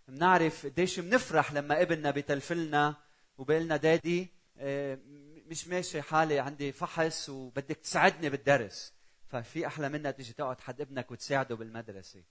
بنعرف 0.08 0.66
قديش 0.66 1.00
بنفرح 1.00 1.52
لما 1.52 1.82
ابننا 1.82 2.10
بتلفلنا 2.10 2.94
وبقلنا 3.38 3.76
دادي 3.76 4.28
آه، 4.58 4.98
مش 5.46 5.68
ماشي 5.68 6.02
حالي 6.02 6.38
عندي 6.38 6.72
فحص 6.72 7.28
وبدك 7.28 7.76
تساعدني 7.76 8.30
بالدرس. 8.30 8.94
ففي 9.26 9.66
أحلى 9.66 9.88
منها 9.88 10.10
تيجي 10.10 10.32
تقعد 10.32 10.60
حد 10.60 10.80
ابنك 10.80 11.10
وتساعده 11.10 11.56
بالمدرسة. 11.56 12.24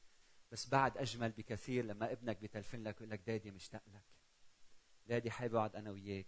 بس 0.52 0.70
بعد 0.70 0.98
أجمل 0.98 1.32
بكثير 1.32 1.86
لما 1.86 2.12
ابنك 2.12 2.38
بتلفن 2.38 2.84
لك 2.84 2.96
ويقول 2.96 3.10
لك 3.10 3.22
دادي 3.28 3.52
مشتاق 3.52 3.82
لك. 3.94 4.04
دادي 5.06 5.32
حابب 5.32 5.56
أقعد 5.56 5.76
أنا 5.76 5.92
وياك. 5.92 6.28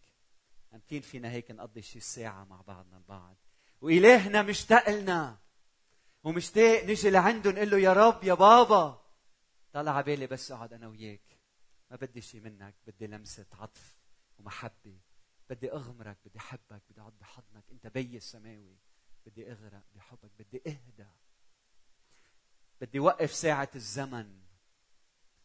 امتين 0.73 1.01
فينا 1.01 1.31
هيك 1.31 1.51
نقضي 1.51 1.81
شي 1.81 1.99
ساعة 1.99 2.43
مع 2.43 2.61
بعضنا 2.61 2.97
البعض. 2.97 3.35
وإلهنا 3.81 4.41
مشتاق 4.41 4.89
لنا. 4.89 5.37
ومشتاق 6.23 6.83
نجي 6.83 7.09
لعنده 7.09 7.51
نقول 7.51 7.69
له 7.69 7.77
يا 7.77 7.93
رب 7.93 8.23
يا 8.23 8.33
بابا. 8.33 9.05
طلع 9.73 9.91
على 9.91 10.03
بالي 10.03 10.27
بس 10.27 10.51
أقعد 10.51 10.73
أنا 10.73 10.87
وياك. 10.87 11.37
ما 11.91 11.97
بدي 11.97 12.21
شيء 12.21 12.41
منك 12.41 12.75
بدي 12.87 13.07
لمسة 13.07 13.45
عطف 13.51 13.95
ومحبة. 14.37 14.99
بدي 15.49 15.71
أغمرك 15.71 16.17
بدي 16.25 16.39
أحبك 16.39 16.81
بدي 16.89 17.01
اقعد 17.01 17.13
بحضنك 17.19 17.63
أنت 17.71 17.87
بي 17.87 18.17
السماوي. 18.17 18.77
بدي 19.25 19.51
أغرق 19.51 19.83
بحبك. 19.95 20.31
بدي 20.39 20.61
أهدى. 20.67 21.09
بدي 22.81 22.99
وقف 22.99 23.33
ساعة 23.33 23.69
الزمن. 23.75 24.41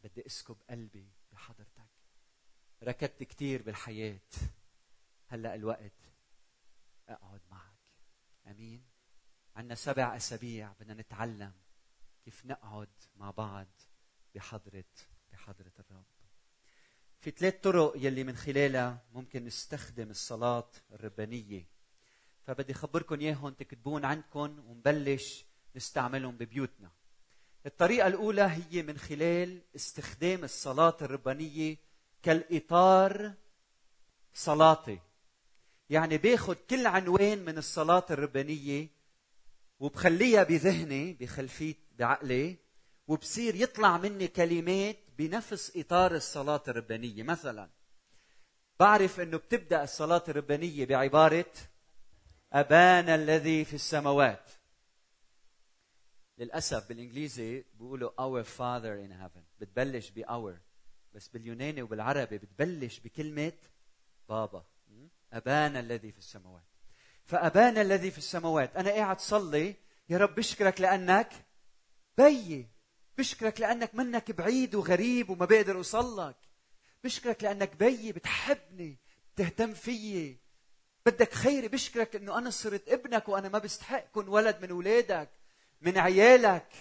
بدي 0.04 0.26
أسكب 0.26 0.56
قلبي 0.70 1.08
بحضرتك. 1.32 1.90
ركضت 2.82 3.22
كتير 3.22 3.62
بالحياة. 3.62 4.20
هلأ 5.26 5.54
الوقت 5.54 5.92
أقعد 7.08 7.40
معك. 7.50 7.80
آمين. 8.46 8.84
عندنا 9.56 9.74
سبع 9.74 10.16
أسابيع 10.16 10.72
بدنا 10.72 10.94
نتعلم 10.94 11.52
كيف 12.24 12.46
نقعد 12.46 12.88
مع 13.16 13.30
بعض 13.30 13.68
بحضرة 14.34 14.84
بحضرة 15.32 15.72
الرب. 15.78 16.04
في 17.20 17.30
ثلاث 17.30 17.54
طرق 17.62 17.92
يلي 17.96 18.24
من 18.24 18.36
خلالها 18.36 19.02
ممكن 19.14 19.44
نستخدم 19.44 20.10
الصلاة 20.10 20.70
الربانية. 20.92 21.66
فبدي 22.46 22.72
أخبركم 22.72 23.20
إياهم 23.20 23.50
تكتبون 23.50 24.04
عندكم 24.04 24.58
ونبلش 24.68 25.44
نستعملهم 25.76 26.36
ببيوتنا. 26.36 26.90
الطريقة 27.66 28.06
الأولى 28.06 28.42
هي 28.42 28.82
من 28.82 28.98
خلال 28.98 29.60
استخدام 29.76 30.44
الصلاة 30.44 30.96
الربانية 31.02 31.76
كالإطار 32.22 33.32
صلاتي 34.34 34.98
يعني 35.90 36.18
باخذ 36.18 36.54
كل 36.70 36.86
عنوان 36.86 37.44
من 37.44 37.58
الصلاة 37.58 38.06
الربانية 38.10 38.88
وبخليها 39.80 40.42
بذهني 40.42 41.12
بخلفية 41.12 41.74
بعقلي 41.98 42.56
وبصير 43.08 43.54
يطلع 43.54 43.98
مني 43.98 44.28
كلمات 44.28 44.96
بنفس 45.20 45.76
إطار 45.76 46.14
الصلاة 46.14 46.62
الربانية. 46.68 47.22
مثلا 47.22 47.70
بعرف 48.80 49.20
إنه 49.20 49.36
بتبدأ 49.36 49.82
الصلاة 49.82 50.22
الربانية 50.28 50.86
بعبارة 50.86 51.52
ابانا 52.52 53.14
الذي 53.14 53.64
في 53.64 53.74
السماوات. 53.74 54.50
للأسف 56.38 56.88
بالإنجليزي 56.88 57.64
بيقولوا 57.74 58.10
our 58.10 58.44
father 58.44 59.06
in 59.06 59.12
heaven 59.22 59.42
بتبلش 59.60 60.10
ب 60.10 60.24
our 60.24 60.58
بس 61.14 61.28
باليوناني 61.28 61.82
وبالعربي 61.82 62.38
بتبلش 62.38 62.98
بكلمة 63.00 63.52
بابا 64.28 64.64
ابانا 65.32 65.80
الذي 65.80 66.12
في 66.12 66.18
السماوات. 66.18 66.64
فابانا 67.24 67.82
الذي 67.82 68.10
في 68.10 68.18
السماوات. 68.18 68.76
أنا 68.76 68.90
قاعد 68.90 69.20
صلي 69.20 69.76
يا 70.08 70.18
رب 70.18 70.34
بشكرك 70.34 70.80
لأنك 70.80 71.32
بيي. 72.18 72.79
بشكرك 73.20 73.60
لأنك 73.60 73.94
منك 73.94 74.30
بعيد 74.30 74.74
وغريب 74.74 75.30
وما 75.30 75.44
بقدر 75.44 75.76
اوصل 75.76 76.28
لك 76.28 76.36
بشكرك 77.04 77.42
لأنك 77.42 77.76
بيي 77.76 78.12
بتحبني 78.12 78.98
بتهتم 79.34 79.74
فيي. 79.74 80.38
بدك 81.06 81.32
خيري 81.34 81.68
بشكرك 81.68 82.16
إنه 82.16 82.38
أنا 82.38 82.50
صرت 82.50 82.88
ابنك 82.88 83.28
وأنا 83.28 83.48
ما 83.48 83.58
بستحق 83.58 84.10
كون 84.10 84.28
ولد 84.28 84.62
من 84.62 84.70
أولادك 84.70 85.30
من 85.80 85.98
عيالك. 85.98 86.72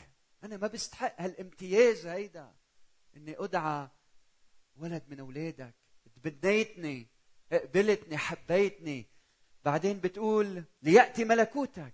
أنا 0.43 0.57
ما 0.57 0.67
بستحق 0.67 1.21
هالامتياز 1.21 2.05
هيدا. 2.05 2.53
إني 3.17 3.35
أدعى 3.39 3.87
ولد 4.75 5.03
من 5.07 5.19
أولادك. 5.19 5.75
تبنيتني 6.23 7.07
قبلتني 7.51 8.17
حبيتني. 8.17 9.05
بعدين 9.65 9.99
بتقول 9.99 10.63
ليأتي 10.81 11.23
ملكوتك. 11.25 11.93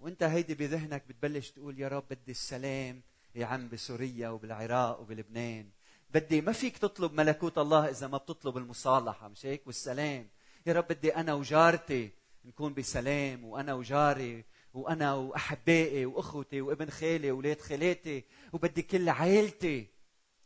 وانت 0.00 0.22
هيدي 0.22 0.54
بذهنك 0.54 1.04
بتبلش 1.08 1.50
تقول 1.50 1.80
يا 1.80 1.88
رب 1.88 2.04
بدي 2.10 2.30
السلام 2.30 3.02
يا 3.34 3.46
عم 3.46 3.68
بسوريا 3.68 4.28
وبالعراق 4.28 5.00
وبلبنان. 5.00 5.70
بدي 6.10 6.40
ما 6.40 6.52
فيك 6.52 6.78
تطلب 6.78 7.12
ملكوت 7.12 7.58
الله 7.58 7.90
إذا 7.90 8.06
ما 8.06 8.18
بتطلب 8.18 8.56
المصالحة 8.56 9.28
مش 9.28 9.46
هيك؟ 9.46 9.66
والسلام. 9.66 10.28
يا 10.66 10.72
رب 10.72 10.88
بدي 10.88 11.16
أنا 11.16 11.34
وجارتي 11.34 12.10
نكون 12.44 12.74
بسلام 12.74 13.44
وأنا 13.44 13.74
وجاري 13.74 14.44
وأنا 14.74 15.14
وأحبائي 15.14 16.06
وأخوتي 16.06 16.60
وابن 16.60 16.90
خالي 16.90 17.30
واولاد 17.30 17.60
خالاتي 17.60 18.24
وبدي 18.52 18.82
كل 18.82 19.08
عائلتي 19.08 19.86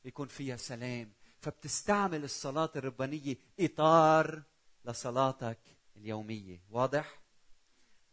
يكون 0.05 0.29
فيها 0.29 0.57
سلام. 0.57 1.13
فبتستعمل 1.41 2.25
الصلاة 2.25 2.71
الربانية 2.77 3.37
إطار 3.61 4.43
لصلاتك 4.85 5.59
اليومية. 5.97 6.61
واضح؟ 6.71 7.24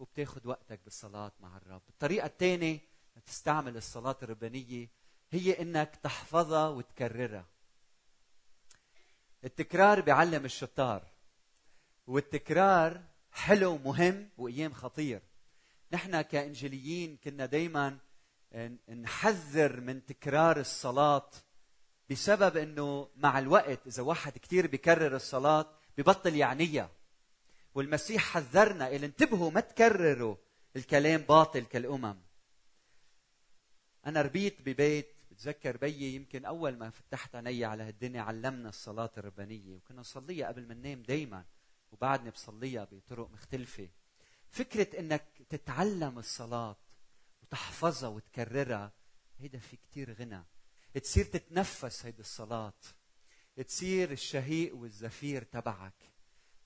وبتاخذ 0.02 0.48
وقتك 0.48 0.80
بالصلاة 0.84 1.32
مع 1.40 1.58
الرب. 1.58 1.82
الطريقة 1.90 2.26
الثانية 2.26 2.80
تستعمل 3.26 3.78
الصلاة 3.78 4.16
الربانية 4.24 4.90
هي 5.32 5.62
إنك 5.62 5.96
تحفظها 5.96 6.70
وتكررها. 6.70 7.46
التكرار 9.44 10.02
بيعلم 10.02 10.46
الشطار 10.46 11.08
والتكرار 12.08 13.04
حلو 13.32 13.72
ومهم 13.72 14.30
وأيام 14.38 14.74
خطير. 14.74 15.22
نحن 15.92 16.22
كإنجيليين 16.22 17.18
كنا 17.18 17.46
دائما 17.46 17.98
نحذر 18.90 19.80
من 19.80 20.06
تكرار 20.06 20.60
الصلاة 20.60 21.30
بسبب 22.10 22.58
إنه 22.58 23.10
مع 23.16 23.40
الوقت 23.40 23.88
إذا 23.88 24.04
واحد 24.04 24.38
كثير 24.38 24.68
بيكرر 24.68 25.16
الصلاة 25.16 25.66
ببطل 25.98 26.36
يعنيها. 26.36 26.90
والمسيح 27.76 28.22
حذرنا 28.22 28.86
قال 28.86 29.04
انتبهوا 29.04 29.52
ما 29.52 29.60
تكرروا. 29.60 30.36
الكلام 30.76 31.22
باطل 31.22 31.60
كالأمم. 31.60 32.22
أنا 34.06 34.22
ربيت 34.22 34.62
ببيت 34.62 35.16
بتذكر 35.32 35.78
بيي 35.78 36.16
يمكن 36.16 36.46
أول 36.46 36.78
ما 36.78 36.90
فتحت 36.90 37.36
عيني 37.36 37.66
على 37.66 37.84
هالدنيا 37.84 38.22
علمنا 38.22 38.70
الصلاة 38.70 39.12
الربانية. 39.18 39.74
وكنا 39.74 40.00
نصليها 40.00 40.48
قبل 40.48 40.68
ما 40.68 40.74
ننام 40.74 41.04
دائما 41.04 41.46
وبعدني 41.92 42.30
بصليها 42.30 42.88
بطرق 42.92 43.30
مختلفة. 43.32 43.90
فكرة 44.50 45.00
إنك 45.00 45.26
تتعلم 45.50 46.20
الصلاة 46.20 46.78
وتحفظها 47.44 48.10
وتكررها 48.10 48.92
هيدا 49.40 49.60
في 49.60 49.78
كتير 49.78 50.14
غنى. 50.14 50.44
تصير 51.02 51.26
تتنفس 51.26 52.06
هيدي 52.06 52.22
الصلاة. 52.22 52.74
تصير 53.68 54.12
الشهيق 54.12 54.76
والزفير 54.76 55.44
تبعك. 55.44 56.11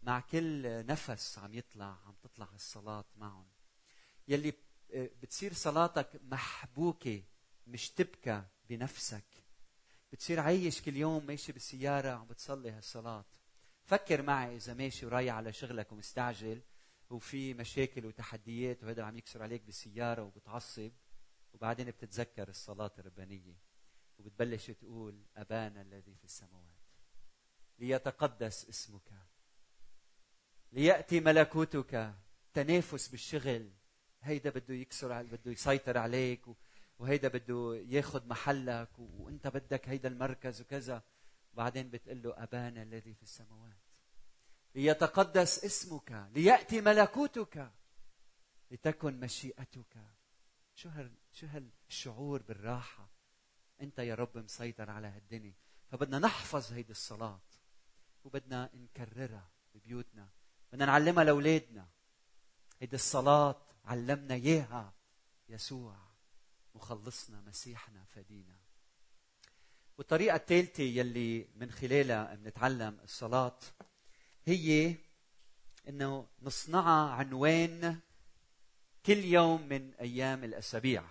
مع 0.06 0.20
كل 0.20 0.86
نفس 0.86 1.40
عم 1.40 1.54
يطلع 1.54 1.98
عم 2.06 2.16
تطلع 2.24 2.48
الصلاة 2.56 3.06
معهم. 3.18 3.48
يلي 4.28 4.54
بتصير 4.94 5.54
صلاتك 5.54 6.22
محبوكة 6.24 7.24
مش 7.68 7.90
تبكى 7.90 8.44
بنفسك. 8.70 9.26
بتصير 10.12 10.40
عايش 10.40 10.82
كل 10.82 10.98
يوم 10.98 11.26
ماشي 11.26 11.52
بالسيارة 11.52 12.10
عم 12.10 12.28
بتصلي 12.28 12.72
هالصلاة. 12.72 13.26
فكر 13.84 14.22
معي 14.22 14.56
إذا 14.56 14.74
ماشي 14.74 15.06
ورايح 15.06 15.36
على 15.36 15.54
شغلك 15.54 15.92
ومستعجل 15.92 16.62
وفي 17.10 17.54
مشاكل 17.54 18.06
وتحديات 18.06 18.84
وهذا 18.84 19.04
عم 19.04 19.18
يكسر 19.18 19.44
عليك 19.44 19.62
بالسيارة 19.62 20.22
وبتعصب 20.24 20.92
وبعدين 21.54 21.86
بتتذكر 21.92 22.50
الصلاة 22.50 22.92
الربانية 22.98 23.58
وبتبلش 24.20 24.72
تقول 24.72 25.24
أبانا 25.38 25.82
الذي 25.82 26.16
في 26.16 26.26
السماوات. 26.26 26.76
ليتقدس 27.80 28.70
اسمك. 28.70 29.35
ليأتي 30.76 31.20
ملكوتك. 31.20 32.14
تنافس 32.54 33.08
بالشغل. 33.08 33.72
هيدا 34.22 34.50
بده 34.50 34.74
يكسر 34.74 35.24
بده 35.24 35.52
يسيطر 35.52 35.98
عليك 35.98 36.42
وهيدا 37.00 37.28
بده 37.28 37.84
ياخذ 37.88 38.28
محلك 38.28 38.90
وانت 39.00 39.48
بدك 39.48 39.90
هيدا 39.90 40.10
المركز 40.10 40.62
وكذا. 40.62 41.04
بعدين 41.54 41.90
بتقول 41.90 42.24
له 42.24 42.44
أبانا 42.44 42.84
الذي 42.84 43.14
في 43.14 43.24
السماوات. 43.24 43.78
ليتقدس 44.76 45.66
اسمك. 45.66 46.28
ليأتي 46.34 46.82
ملكوتك. 46.82 47.72
لتكن 48.72 49.20
مشيئتك. 49.20 49.98
شو 50.76 50.90
هال 50.90 51.12
شو 51.34 51.48
هالشعور 51.48 52.42
بالراحة؟ 52.42 53.10
انت 53.82 54.00
يا 54.00 54.16
رب 54.16 54.38
مسيطر 54.38 54.90
على 54.90 55.08
هالدنيا. 55.08 55.54
فبدنا 55.92 56.20
نحفظ 56.20 56.74
هيدي 56.74 56.92
الصلاة 56.92 57.40
وبدنا 58.24 58.70
نكررها 58.74 59.50
ببيوتنا. 59.76 60.30
بدنا 60.76 60.86
نعلمها 60.86 61.24
لأولادنا. 61.24 61.88
هيدي 62.82 62.96
الصلاة 62.96 63.62
علمنا 63.86 64.34
إياها. 64.34 64.94
يسوع 65.50 65.96
مخلصنا 66.76 67.42
مسيحنا 67.42 68.06
فدينا. 68.16 68.56
والطريقة 69.98 70.36
الثالثة 70.36 70.84
يلي 70.84 71.48
من 71.56 71.72
خلالها 71.72 72.36
بنتعلم 72.36 73.00
الصلاة 73.04 73.60
هي 74.46 74.96
إنه 75.88 76.28
نصنعها 76.42 77.14
عنوان 77.14 78.00
كل 79.06 79.18
يوم 79.18 79.62
من 79.62 79.94
أيام 79.94 80.44
الأسابيع. 80.44 81.04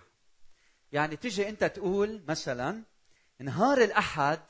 يعني 0.91 1.15
تيجي 1.15 1.49
أنت 1.49 1.63
تقول 1.63 2.23
مثلا 2.27 2.83
نهار 3.39 3.77
الأحد 3.77 4.41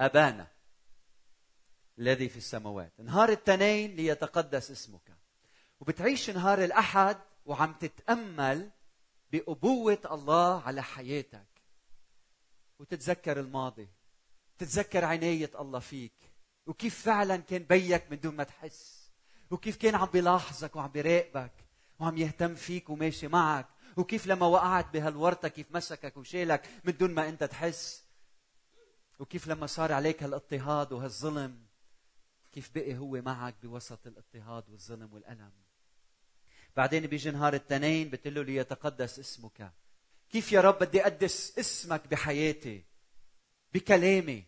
أبانا. 0.00 0.46
الذي 1.98 2.28
في 2.28 2.36
السماوات. 2.36 3.00
نهار 3.00 3.28
الاثنين 3.28 3.96
ليتقدس 3.96 4.70
اسمك. 4.70 5.16
وبتعيش 5.80 6.30
نهار 6.30 6.64
الأحد 6.64 7.18
وعم 7.46 7.72
تتأمل 7.72 8.70
بأبوة 9.32 9.98
الله 10.04 10.62
على 10.62 10.82
حياتك. 10.82 11.46
وتتذكر 12.78 13.40
الماضي. 13.40 13.88
تتذكر 14.58 15.04
عناية 15.04 15.50
الله 15.60 15.78
فيك. 15.78 16.32
وكيف 16.66 17.02
فعلا 17.02 17.36
كان 17.36 17.62
بيك 17.62 18.10
من 18.10 18.20
دون 18.20 18.36
ما 18.36 18.44
تحس. 18.44 19.10
وكيف 19.50 19.76
كان 19.76 19.94
عم 19.94 20.06
بيلاحظك 20.06 20.76
وعم 20.76 20.88
بيراقبك. 20.88 21.52
وعم 21.98 22.18
يهتم 22.18 22.54
فيك 22.54 22.90
وماشي 22.90 23.28
معك. 23.28 23.66
وكيف 23.96 24.26
لما 24.26 24.46
وقعت 24.46 24.92
بهالورطة 24.92 25.48
كيف 25.48 25.66
مسكك 25.74 26.16
وشيلك 26.16 26.68
من 26.84 26.96
دون 26.96 27.14
ما 27.14 27.28
انت 27.28 27.44
تحس. 27.44 28.04
وكيف 29.18 29.46
لما 29.46 29.66
صار 29.66 29.92
عليك 29.92 30.22
هالإضطهاد 30.22 30.92
وهالظلم. 30.92 31.71
كيف 32.52 32.70
بقي 32.74 32.96
هو 32.96 33.22
معك 33.22 33.54
بوسط 33.62 34.06
الاضطهاد 34.06 34.70
والظلم 34.70 35.14
والألم. 35.14 35.52
بعدين 36.76 37.06
بيجي 37.06 37.30
نهار 37.30 37.54
التنين 37.54 38.08
بتقول 38.08 38.34
له 38.34 38.42
ليتقدس 38.42 39.18
اسمك. 39.18 39.72
كيف 40.30 40.52
يا 40.52 40.60
رب 40.60 40.78
بدي 40.78 41.02
أقدس 41.02 41.58
اسمك 41.58 42.08
بحياتي 42.08 42.84
بكلامي 43.74 44.44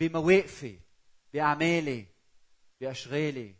بمواقفي 0.00 0.78
بأعمالي 1.32 2.06
بأشغالي. 2.80 3.54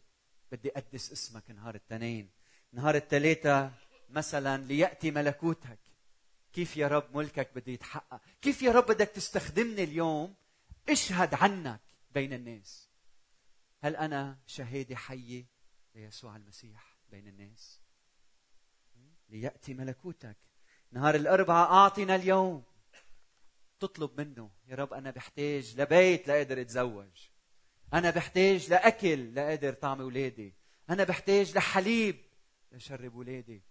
بدي 0.53 0.71
أقدس 0.71 1.12
اسمك 1.12 1.51
نهار 1.51 1.75
التنين. 1.75 2.31
نهار 2.73 2.95
الثلاثة 2.95 3.73
مثلا 4.11 4.64
ليأتي 4.64 5.11
ملكوتك. 5.11 5.79
كيف 6.53 6.77
يا 6.77 6.88
رب 6.88 7.16
ملكك 7.16 7.51
بده 7.55 7.73
يتحقق؟ 7.73 8.21
كيف 8.42 8.62
يا 8.62 8.73
رب 8.73 8.87
بدك 8.87 9.09
تستخدمني 9.09 9.85
اليوم؟ 9.85 10.35
اشهد 10.88 11.35
عنك 11.35 11.81
بين 12.14 12.33
الناس. 12.33 12.92
هل 13.83 13.97
أنا 13.97 14.38
شهادة 14.47 14.97
حية 14.97 15.45
ليسوع 15.95 16.37
المسيح 16.37 16.97
بين 17.11 17.29
الناس؟ 17.29 17.81
ليأتي 19.29 19.75
ملكوتك. 19.75 20.37
نهار 20.92 21.14
الأربعاء 21.14 21.71
أعطنا 21.71 22.14
اليوم. 22.14 22.64
تطلب 23.81 24.21
منه. 24.21 24.51
يا 24.68 24.75
رب 24.75 24.92
أنا 24.92 25.11
بحتاج 25.11 25.81
لبيت 25.81 26.29
لأقدر 26.29 26.61
أتزوج. 26.61 27.29
أنا 27.95 28.11
بحتاج 28.11 28.71
لأكل 28.71 29.35
لأقدر 29.35 29.73
طعم 29.73 30.01
أولادي 30.01 30.55
أنا 30.90 31.05
بحتاج 31.05 31.57
لحليب 31.57 32.16
لشرب 32.73 33.14
أولادي 33.14 33.62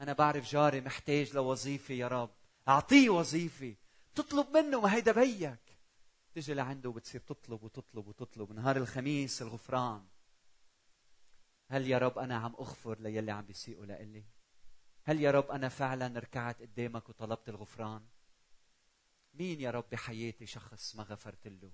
أنا 0.00 0.12
بعرف 0.12 0.50
جاري 0.50 0.80
محتاج 0.80 1.34
لوظيفة 1.34 1.94
يا 1.94 2.08
رب. 2.08 2.30
أعطيه 2.68 3.10
وظيفة. 3.10 3.74
تطلب 4.14 4.56
منه 4.56 4.80
ما 4.80 4.94
هيدا 4.94 5.12
بيك. 5.12 5.58
تجي 6.34 6.54
لعنده 6.54 6.88
وبتصير 6.88 7.20
تطلب 7.20 7.62
وتطلب 7.62 8.06
وتطلب. 8.06 8.52
نهار 8.52 8.76
الخميس 8.76 9.42
الغفران. 9.42 10.04
هل 11.68 11.86
يا 11.86 11.98
رب 11.98 12.18
أنا 12.18 12.36
عم 12.36 12.54
أغفر 12.54 13.00
ليلي 13.00 13.30
عم 13.30 13.44
بيسيئوا 13.44 13.86
لإلي؟ 13.86 14.24
هل 15.04 15.20
يا 15.20 15.30
رب 15.30 15.50
أنا 15.50 15.68
فعلا 15.68 16.18
ركعت 16.18 16.62
قدامك 16.62 17.08
وطلبت 17.08 17.48
الغفران؟ 17.48 18.02
مين 19.34 19.60
يا 19.60 19.70
رب 19.70 19.84
بحياتي 19.92 20.46
شخص 20.46 20.96
ما 20.96 21.02
غفرت 21.02 21.46
له؟ 21.46 21.72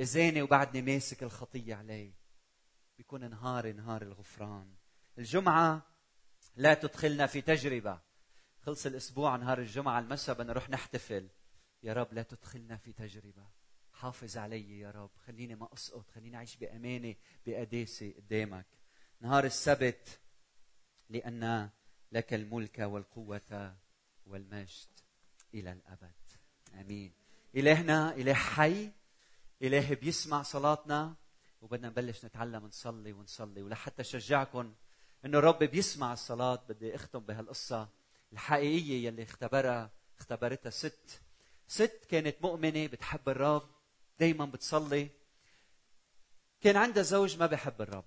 إذاني 0.00 0.42
وبعدني 0.42 0.82
ماسك 0.82 1.22
الخطية 1.22 1.74
عليه 1.74 2.12
بيكون 2.98 3.30
نهار 3.30 3.72
نهار 3.72 4.02
الغفران. 4.02 4.74
الجمعة 5.18 5.82
لا 6.56 6.74
تدخلنا 6.74 7.26
في 7.26 7.40
تجربة. 7.40 8.00
خلص 8.60 8.86
الأسبوع 8.86 9.36
نهار 9.36 9.58
الجمعة 9.58 9.98
المساء 9.98 10.34
بدنا 10.34 10.52
نروح 10.52 10.70
نحتفل. 10.70 11.28
يا 11.82 11.92
رب 11.92 12.12
لا 12.12 12.22
تدخلنا 12.22 12.76
في 12.76 12.92
تجربة. 12.92 13.57
حافظ 14.00 14.36
علي 14.36 14.78
يا 14.80 14.90
رب. 14.90 15.10
خليني 15.26 15.54
ما 15.54 15.68
أسقط 15.72 16.10
خليني 16.10 16.36
أعيش 16.36 16.56
بأمانة 16.56 17.14
بقداسة 17.46 18.14
قدامك. 18.16 18.66
نهار 19.20 19.44
السبت 19.44 20.20
لأن 21.10 21.70
لك 22.12 22.34
الملك 22.34 22.78
والقوة 22.78 23.76
والمجد 24.26 24.88
إلى 25.54 25.72
الأبد. 25.72 26.12
آمين. 26.74 27.12
إلهنا 27.56 28.14
إله 28.14 28.34
حي 28.34 28.90
إله 29.62 29.94
بيسمع 29.94 30.42
صلاتنا 30.42 31.14
وبدنا 31.60 31.88
نبلش 31.88 32.24
نتعلم 32.24 32.66
نصلي 32.66 33.12
ونصلي. 33.12 33.62
ولحتى 33.62 34.04
شجعكم 34.04 34.74
إنه 35.24 35.38
الرب 35.38 35.58
بيسمع 35.58 36.12
الصلاه 36.12 36.62
بدي 36.68 36.94
أختم 36.94 37.18
بهالقصة 37.18 37.88
الحقيقية 38.32 39.06
يلي 39.06 39.22
اختبرها 39.22 39.90
اختبرتها 40.18 40.70
ست. 40.70 41.20
ست 41.68 42.06
كانت 42.10 42.36
مؤمنة 42.42 42.86
بتحب 42.86 43.28
الرب 43.28 43.77
دايما 44.20 44.44
بتصلي. 44.44 45.10
كان 46.60 46.76
عندها 46.76 47.02
زوج 47.02 47.38
ما 47.38 47.46
بحب 47.46 47.82
الرب. 47.82 48.04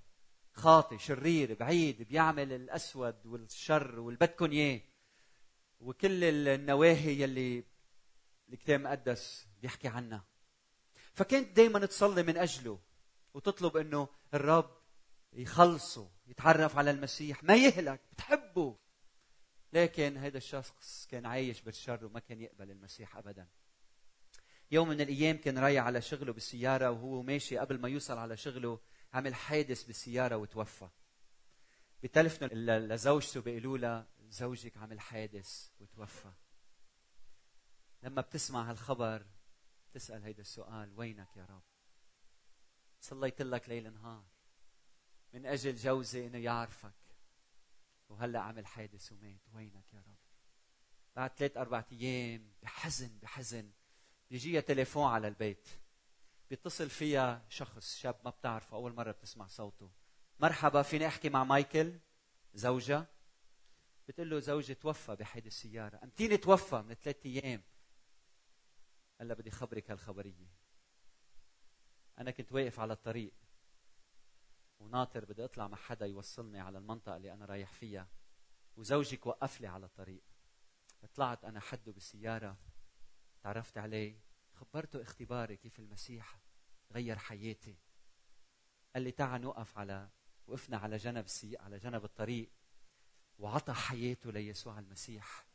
خاطي 0.54 1.00
شرير 1.00 1.54
بعيد 1.54 2.02
بيعمل 2.02 2.54
الأسود 2.54 3.26
والشر 3.26 4.00
واللي 4.00 4.17
بدكم 4.19 4.52
اياه 4.52 4.82
وكل 5.80 6.24
النواهي 6.24 7.21
يلي 7.21 7.63
الكتاب 8.50 8.80
المقدس 8.80 9.47
بيحكي 9.62 9.88
عنها. 9.88 10.26
فكانت 11.13 11.58
دائما 11.58 11.86
تصلي 11.86 12.24
من 12.24 12.38
أجله. 12.38 12.80
وتطلب 13.34 13.78
إنه 13.78 14.08
الرب 14.34 14.78
يخلصه 15.34 16.10
يتعرف 16.28 16.78
على 16.78 16.91
المسيح. 16.91 17.43
ما 17.43 17.56
يهلك 17.56 18.02
بتحبه. 18.12 18.78
لكن 19.74 20.17
هذا 20.17 20.38
الشخص 20.38 21.08
كان 21.12 21.26
عايش 21.26 21.62
بالشر 21.62 22.06
وما 22.06 22.19
كان 22.19 22.41
يقبل 22.41 22.71
المسيح 22.71 23.17
ابدا. 23.17 23.47
يوم 24.72 24.90
من 24.90 25.02
الأيام 25.02 25.38
كان 25.38 25.58
رايح 25.58 25.86
على 25.86 26.02
شغله 26.02 26.34
بالسيارة 26.34 26.92
وهو 26.92 27.22
ماشي 27.24 27.58
قبل 27.58 27.80
ما 27.80 27.90
يوصل 27.90 28.18
على 28.18 28.38
شغله 28.38 28.80
عمل 29.14 29.36
حادث 29.36 29.84
بالسيارة 29.84 30.36
وتوفى. 30.36 30.90
بتلفنوا 32.04 32.80
لزوجته 32.80 33.42
بيقولوا 33.42 33.78
لها 33.78 34.08
زوجك 34.30 34.78
عمل 34.78 35.00
حادث 35.00 35.70
وتوفى. 35.80 36.32
لما 38.04 38.22
بتسمع 38.22 38.70
هالخبر 38.70 39.26
تسال 39.94 40.24
هيدا 40.24 40.42
السؤال 40.42 40.94
وينك 40.96 41.38
يا 41.38 41.46
رب؟ 41.46 41.64
صليت 43.02 43.42
لك 43.42 43.70
ليل 43.70 43.94
نهار. 43.94 44.26
من 45.34 45.46
أجل 45.46 45.76
جوزي 45.76 46.28
إنه 46.28 46.38
يعرفك. 46.38 46.94
وهلأ 48.10 48.40
عمل 48.40 48.66
حادث 48.66 49.12
ومات. 49.12 49.42
وينك 49.54 49.94
يا 49.94 50.00
رب؟ 50.00 50.18
بعد 51.16 51.32
ثلاث 51.38 51.58
أربع 51.58 51.84
أيام 51.92 52.52
بحزن 52.64 53.18
بحزن. 53.22 53.72
بيجيها 54.32 54.62
تليفون 54.62 55.08
على 55.08 55.28
البيت 55.28 55.70
بيتصل 56.50 56.89
فيها 56.89 57.46
شخص 57.50 57.98
شاب 57.98 58.15
ما 58.26 58.30
بتعرفه 58.30 58.78
أول 58.78 58.94
مرة 58.94 59.12
بتسمع 59.12 59.48
صوته. 59.48 59.91
مرحبا 60.39 60.82
فيني 60.82 61.08
أحكي 61.08 61.30
مع 61.30 61.44
مايكل؟ 61.44 62.00
زوجها 62.54 63.08
بتقول 64.08 64.30
له 64.30 64.39
زوجي 64.39 64.76
توفى 64.76 65.15
بحادث 65.15 65.54
سياره 65.54 66.00
امتين 66.04 66.39
توفى 66.39 66.76
من 66.76 66.94
ثلاث 66.94 67.26
أيام. 67.26 67.63
هلا 69.22 69.34
بدي 69.34 69.52
خبرك 69.52 69.91
هالخبرية. 69.91 70.48
أنا 72.20 72.32
كنت 72.32 72.52
واقف 72.52 72.80
على 72.80 72.94
الطريق. 72.94 73.34
وناطر 74.80 75.26
بدي 75.26 75.46
أطلع 75.46 75.67
مع 75.67 75.78
حدا 75.78 76.06
يوصلني 76.06 76.60
على 76.60 76.78
المنطقة 76.78 77.17
اللي 77.17 77.34
أنا 77.34 77.46
رايح 77.46 77.72
فيها. 77.72 78.08
وزوجك 78.78 79.26
وقف 79.26 79.62
لي 79.62 79.67
على 79.67 79.86
الطريق. 79.86 80.24
طلعت 81.15 81.46
أنا 81.46 81.60
حده 81.60 81.91
بالسيارة. 81.91 82.58
تعرفت 83.43 83.77
عليه 83.77 84.19
خبرته 84.54 85.01
اختباري 85.01 85.58
كيف 85.58 85.80
المسيح 85.80 86.39
غير 86.91 87.17
حياتي. 87.17 87.75
قال 88.93 89.04
لي 89.04 89.12
تعال 89.12 89.41
نوقف 89.41 89.77
على 89.77 90.10
وقفنا 90.47 90.77
على 90.77 90.97
جنب 90.97 91.27
سي... 91.27 91.58
على 91.58 91.77
جنب 91.77 92.06
الطريق 92.06 92.49
وعطى 93.39 93.73
حياته 93.73 94.32
ليسوع 94.32 94.80
المسيح 94.80 95.45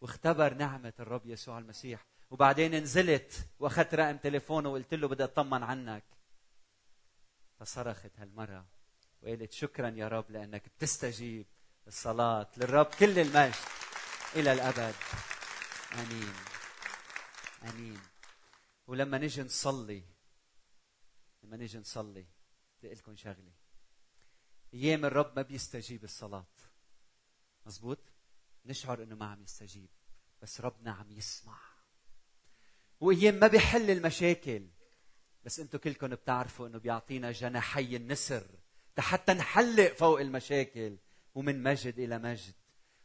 واختبر 0.00 0.54
نعمة 0.54 0.92
الرب 1.00 1.26
يسوع 1.26 1.58
المسيح. 1.58 2.06
وبعدين 2.30 2.74
نزلت 2.74 3.48
واخذت 3.58 3.94
رقم 3.94 4.16
تليفونه 4.16 4.68
وقلت 4.68 4.94
له 4.94 5.08
بدي 5.08 5.24
أطمن 5.24 5.62
عنك. 5.62 6.04
فصرخت 7.60 8.10
هالمرة 8.18 8.66
وقالت 9.22 9.52
شكرا 9.52 9.88
يا 9.88 10.08
رب 10.08 10.30
لأنك 10.30 10.68
بتستجيب 10.68 11.46
الصلاة 11.86 12.48
للرب 12.56 12.86
كل 12.86 13.18
المجد 13.18 13.54
إلى 14.36 14.52
الأبد. 14.52 14.94
آمين. 15.92 16.53
آمين. 17.64 18.00
ولما 18.86 19.18
نجي 19.18 19.42
نصلي 19.42 20.02
لما 21.42 21.56
نجي 21.56 21.78
نصلي 21.78 22.26
بدي 22.78 22.94
لكم 22.94 23.16
شغلة. 23.16 23.52
أيام 24.74 25.04
الرب 25.04 25.36
ما 25.36 25.42
بيستجيب 25.42 26.04
الصلاة. 26.04 26.46
مزبوط؟ 27.66 27.98
نشعر 28.66 29.02
إنه 29.02 29.14
ما 29.14 29.26
عم 29.26 29.42
يستجيب 29.42 29.88
بس 30.42 30.60
ربنا 30.60 30.92
عم 30.92 31.10
يسمع. 31.10 31.58
وأيام 33.00 33.34
ما 33.34 33.46
بيحل 33.46 33.90
المشاكل 33.90 34.68
بس 35.44 35.60
أنتم 35.60 35.78
كلكم 35.78 36.08
بتعرفوا 36.08 36.66
إنه 36.66 36.78
بيعطينا 36.78 37.32
جناحي 37.32 37.96
النسر 37.96 38.46
حتى 38.98 39.32
نحلق 39.32 39.92
فوق 39.92 40.20
المشاكل 40.20 40.96
ومن 41.34 41.62
مجد 41.62 41.98
إلى 41.98 42.18
مجد. 42.18 42.54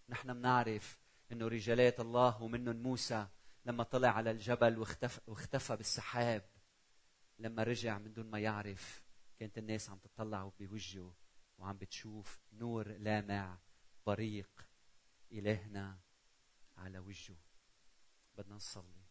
نحن 0.10 0.34
بنعرف 0.34 0.98
إنه 1.32 1.48
رجالات 1.48 2.00
الله 2.00 2.43
ومنهم 2.43 2.76
موسى 2.76 3.28
لما 3.65 3.84
طلع 3.84 4.10
على 4.10 4.32
الجبل 4.32 4.80
واختفى, 4.80 5.22
واختفى 5.28 5.76
بالسحاب 5.76 6.50
لما 7.39 7.63
رجع 7.63 7.98
من 7.98 8.13
دون 8.13 8.26
ما 8.26 8.39
يعرف 8.39 9.04
كانت 9.38 9.58
الناس 9.58 9.89
عم 9.89 9.98
تطلع 9.98 10.52
بوجهه 10.60 11.13
وعم 11.58 11.78
بتشوف 11.78 12.39
نور 12.54 12.88
لامع 12.88 13.58
بريق 14.08 14.67
إلهنا 15.32 16.00
على 16.78 17.00
وجهه. 17.00 17.38
بدنا 18.38 18.56
نصلي. 18.56 19.04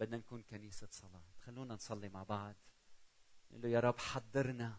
بدنا 0.00 0.16
نكون 0.16 0.42
كنيسة 0.42 0.88
صلاة. 0.90 1.24
خلونا 1.40 1.74
نصلي 1.74 2.08
مع 2.08 2.22
بعض. 2.22 2.54
نقول 3.50 3.62
له 3.62 3.68
يا 3.68 3.80
رب 3.80 3.98
حضرنا. 3.98 4.78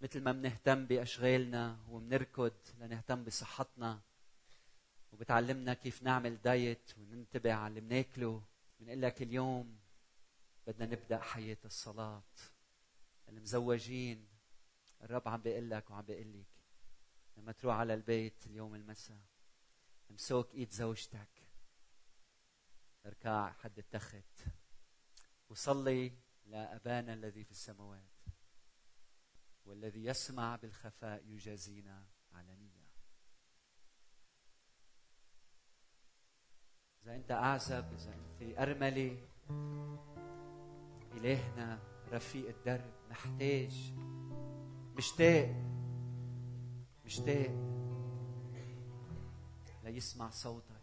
مثل 0.00 0.22
ما 0.22 0.32
بنهتم 0.32 0.86
بأشغالنا 0.86 1.78
وبنركض 1.88 2.56
لنهتم 2.78 3.24
بصحتنا 3.24 4.00
وبتعلمنا 5.12 5.74
كيف 5.74 6.02
نعمل 6.02 6.42
دايت 6.42 6.98
وننتبه 6.98 7.52
على 7.52 7.68
اللي 7.68 7.80
بناكله. 7.80 8.42
بنقول 8.80 9.02
لك 9.02 9.22
اليوم 9.22 9.78
بدنا 10.66 10.86
نبدأ 10.86 11.18
حياة 11.18 11.58
الصلاة. 11.64 12.22
المزوجين 13.28 14.28
الرب 15.02 15.28
عم 15.28 15.42
بيقول 15.42 15.70
لك 15.70 15.90
وعم 15.90 16.04
بيقول 16.04 16.32
لك 16.32 16.46
لما 17.36 17.52
تروح 17.52 17.76
على 17.76 17.94
البيت 17.94 18.46
اليوم 18.46 18.74
المساء 18.74 19.20
امسك 20.10 20.54
ايد 20.54 20.70
زوجتك. 20.70 21.28
اركع 23.06 23.52
حد 23.52 23.78
التخت. 23.78 24.44
وصلي 25.48 26.12
لأبانا 26.46 27.14
الذي 27.14 27.44
في 27.44 27.50
السماوات. 27.50 28.02
والذي 29.64 30.04
يسمع 30.04 30.56
بالخفاء 30.56 31.24
يجازينا 31.26 32.06
علنيا 32.32 32.77
إذا 37.08 37.16
أنت 37.16 37.30
أعزب 37.30 37.84
إذا 37.92 38.14
أنت 38.42 38.58
أرملة 38.58 39.16
إلهنا 41.16 41.78
رفيق 42.12 42.48
الدرب 42.48 42.90
محتاج 43.10 43.94
مشتاق 44.96 45.54
مشتاق 47.04 47.50
ليسمع 49.84 50.30
صوتك. 50.30 50.78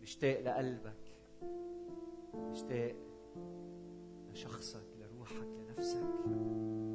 مشتاق 0.00 0.40
لقلبك 0.40 1.12
مشتاق 2.34 2.96
لشخصك 4.32 4.86
لروحك 4.98 5.46
لنفسك. 5.46 6.91